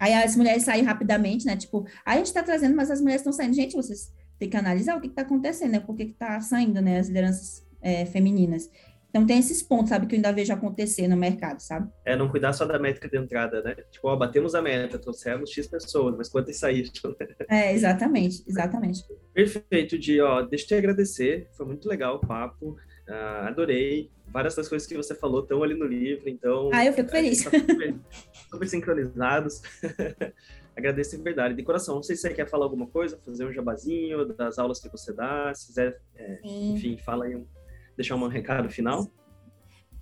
[0.00, 1.58] Aí as mulheres saem rapidamente, né?
[1.58, 3.54] Tipo, a gente tá trazendo, mas as mulheres estão saindo.
[3.54, 5.80] Gente, vocês têm que analisar o que, está acontecendo, né?
[5.80, 6.98] Por que, que tá saindo, né?
[6.98, 8.70] As lideranças é, femininas.
[9.10, 11.90] Então tem esses pontos, sabe, que eu ainda vejo acontecer no mercado, sabe?
[12.04, 13.74] É, não cuidar só da métrica de entrada, né?
[13.90, 16.90] Tipo, ó, batemos a meta, trouxemos X pessoas, mas quantas saíram?
[17.48, 19.02] É, exatamente, exatamente.
[19.32, 22.76] Perfeito, Di, ó, deixa eu te agradecer, foi muito legal o papo,
[23.08, 26.68] uh, adorei, várias das coisas que você falou estão ali no livro, então...
[26.72, 27.44] Ah, eu fico feliz.
[27.44, 27.94] Tá super,
[28.50, 29.62] super sincronizados.
[30.78, 31.96] Agradeço de verdade, de coração.
[31.96, 35.12] Não sei se você quer falar alguma coisa, fazer um jabazinho das aulas que você
[35.12, 37.36] dá, se quiser, é, enfim, fala aí
[37.96, 39.10] deixar um recado final?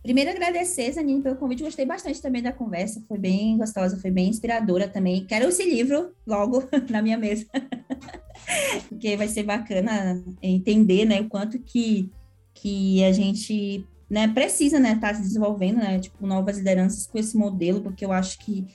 [0.03, 1.62] Primeiro, agradecer, Zanine, pelo convite.
[1.62, 3.03] Gostei bastante também da conversa.
[3.09, 5.24] Foi bem gostosa, foi bem inspiradora também.
[5.24, 7.47] Quero esse livro logo na minha mesa.
[8.91, 12.12] porque vai ser bacana entender, né, o quanto que,
[12.53, 17.16] que a gente né, precisa, né, estar tá se desenvolvendo, né, tipo, novas lideranças com
[17.16, 18.66] esse modelo, porque eu acho que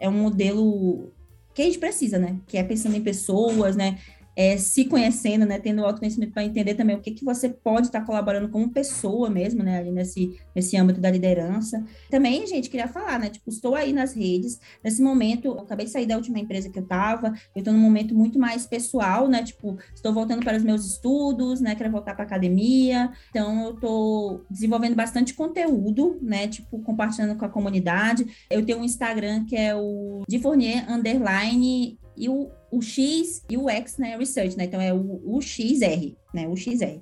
[0.00, 1.12] é um modelo
[1.60, 3.98] que a gente precisa, né, que é pensando em pessoas, né,
[4.36, 8.04] é, se conhecendo, né, tendo autoconhecimento para entender também o que, que você pode estar
[8.04, 11.84] colaborando como pessoa mesmo, né, ali nesse, nesse âmbito da liderança.
[12.10, 15.92] Também, gente, queria falar, né, tipo, estou aí nas redes, nesse momento, eu acabei de
[15.92, 19.42] sair da última empresa que eu estava, eu estou num momento muito mais pessoal, né,
[19.42, 24.44] tipo, estou voltando para os meus estudos, né, quero voltar para academia, então eu estou
[24.50, 28.26] desenvolvendo bastante conteúdo, né, tipo, compartilhando com a comunidade.
[28.50, 33.56] Eu tenho um Instagram que é o de Fournier underline e o, o X e
[33.56, 34.64] o X, né, research, né?
[34.64, 36.48] Então é o, o XR, né?
[36.48, 37.00] O XR.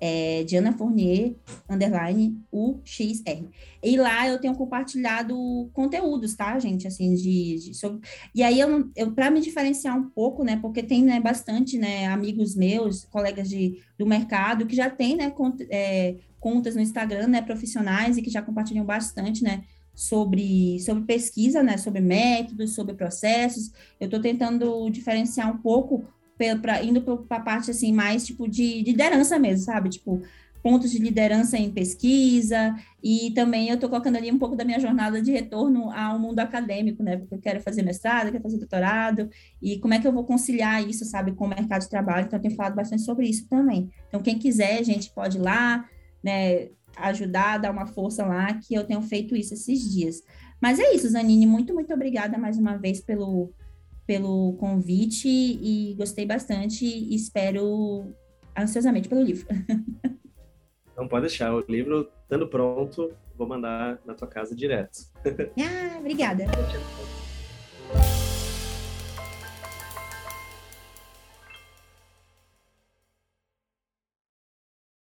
[0.00, 1.34] É Diana Fournier,
[1.68, 3.48] underline, UXR.
[3.82, 5.34] E lá eu tenho compartilhado
[5.72, 6.86] conteúdos, tá, gente?
[6.86, 8.00] Assim, de, de sobre...
[8.32, 10.56] E aí, eu, eu para me diferenciar um pouco, né?
[10.62, 15.30] Porque tem né, bastante, né, amigos meus, colegas de, do mercado, que já tem, né,
[15.30, 19.64] cont, é, contas no Instagram, né, profissionais e que já compartilham bastante, né,
[19.98, 23.72] sobre, sobre pesquisa, né, sobre métodos, sobre processos.
[23.98, 26.04] Eu estou tentando diferenciar um pouco
[26.62, 29.88] para indo para a parte assim mais tipo de, de liderança mesmo, sabe?
[29.88, 30.22] Tipo
[30.62, 34.78] pontos de liderança em pesquisa e também eu estou colocando ali um pouco da minha
[34.78, 37.16] jornada de retorno ao mundo acadêmico, né?
[37.16, 39.28] Porque eu quero fazer mestrado, quero fazer doutorado
[39.60, 42.26] e como é que eu vou conciliar isso, sabe, com o mercado de trabalho?
[42.26, 43.90] Então eu tenho falado bastante sobre isso também.
[44.06, 45.84] Então quem quiser, a gente pode ir lá,
[46.22, 46.68] né?
[47.00, 50.22] Ajudar, dar uma força lá, que eu tenho feito isso esses dias.
[50.60, 53.52] Mas é isso, Zanine, muito, muito obrigada mais uma vez pelo,
[54.06, 58.12] pelo convite e gostei bastante e espero
[58.56, 59.46] ansiosamente pelo livro.
[60.96, 64.98] Não pode deixar, o livro estando pronto, vou mandar na tua casa direto.
[65.56, 66.44] Ah, obrigada.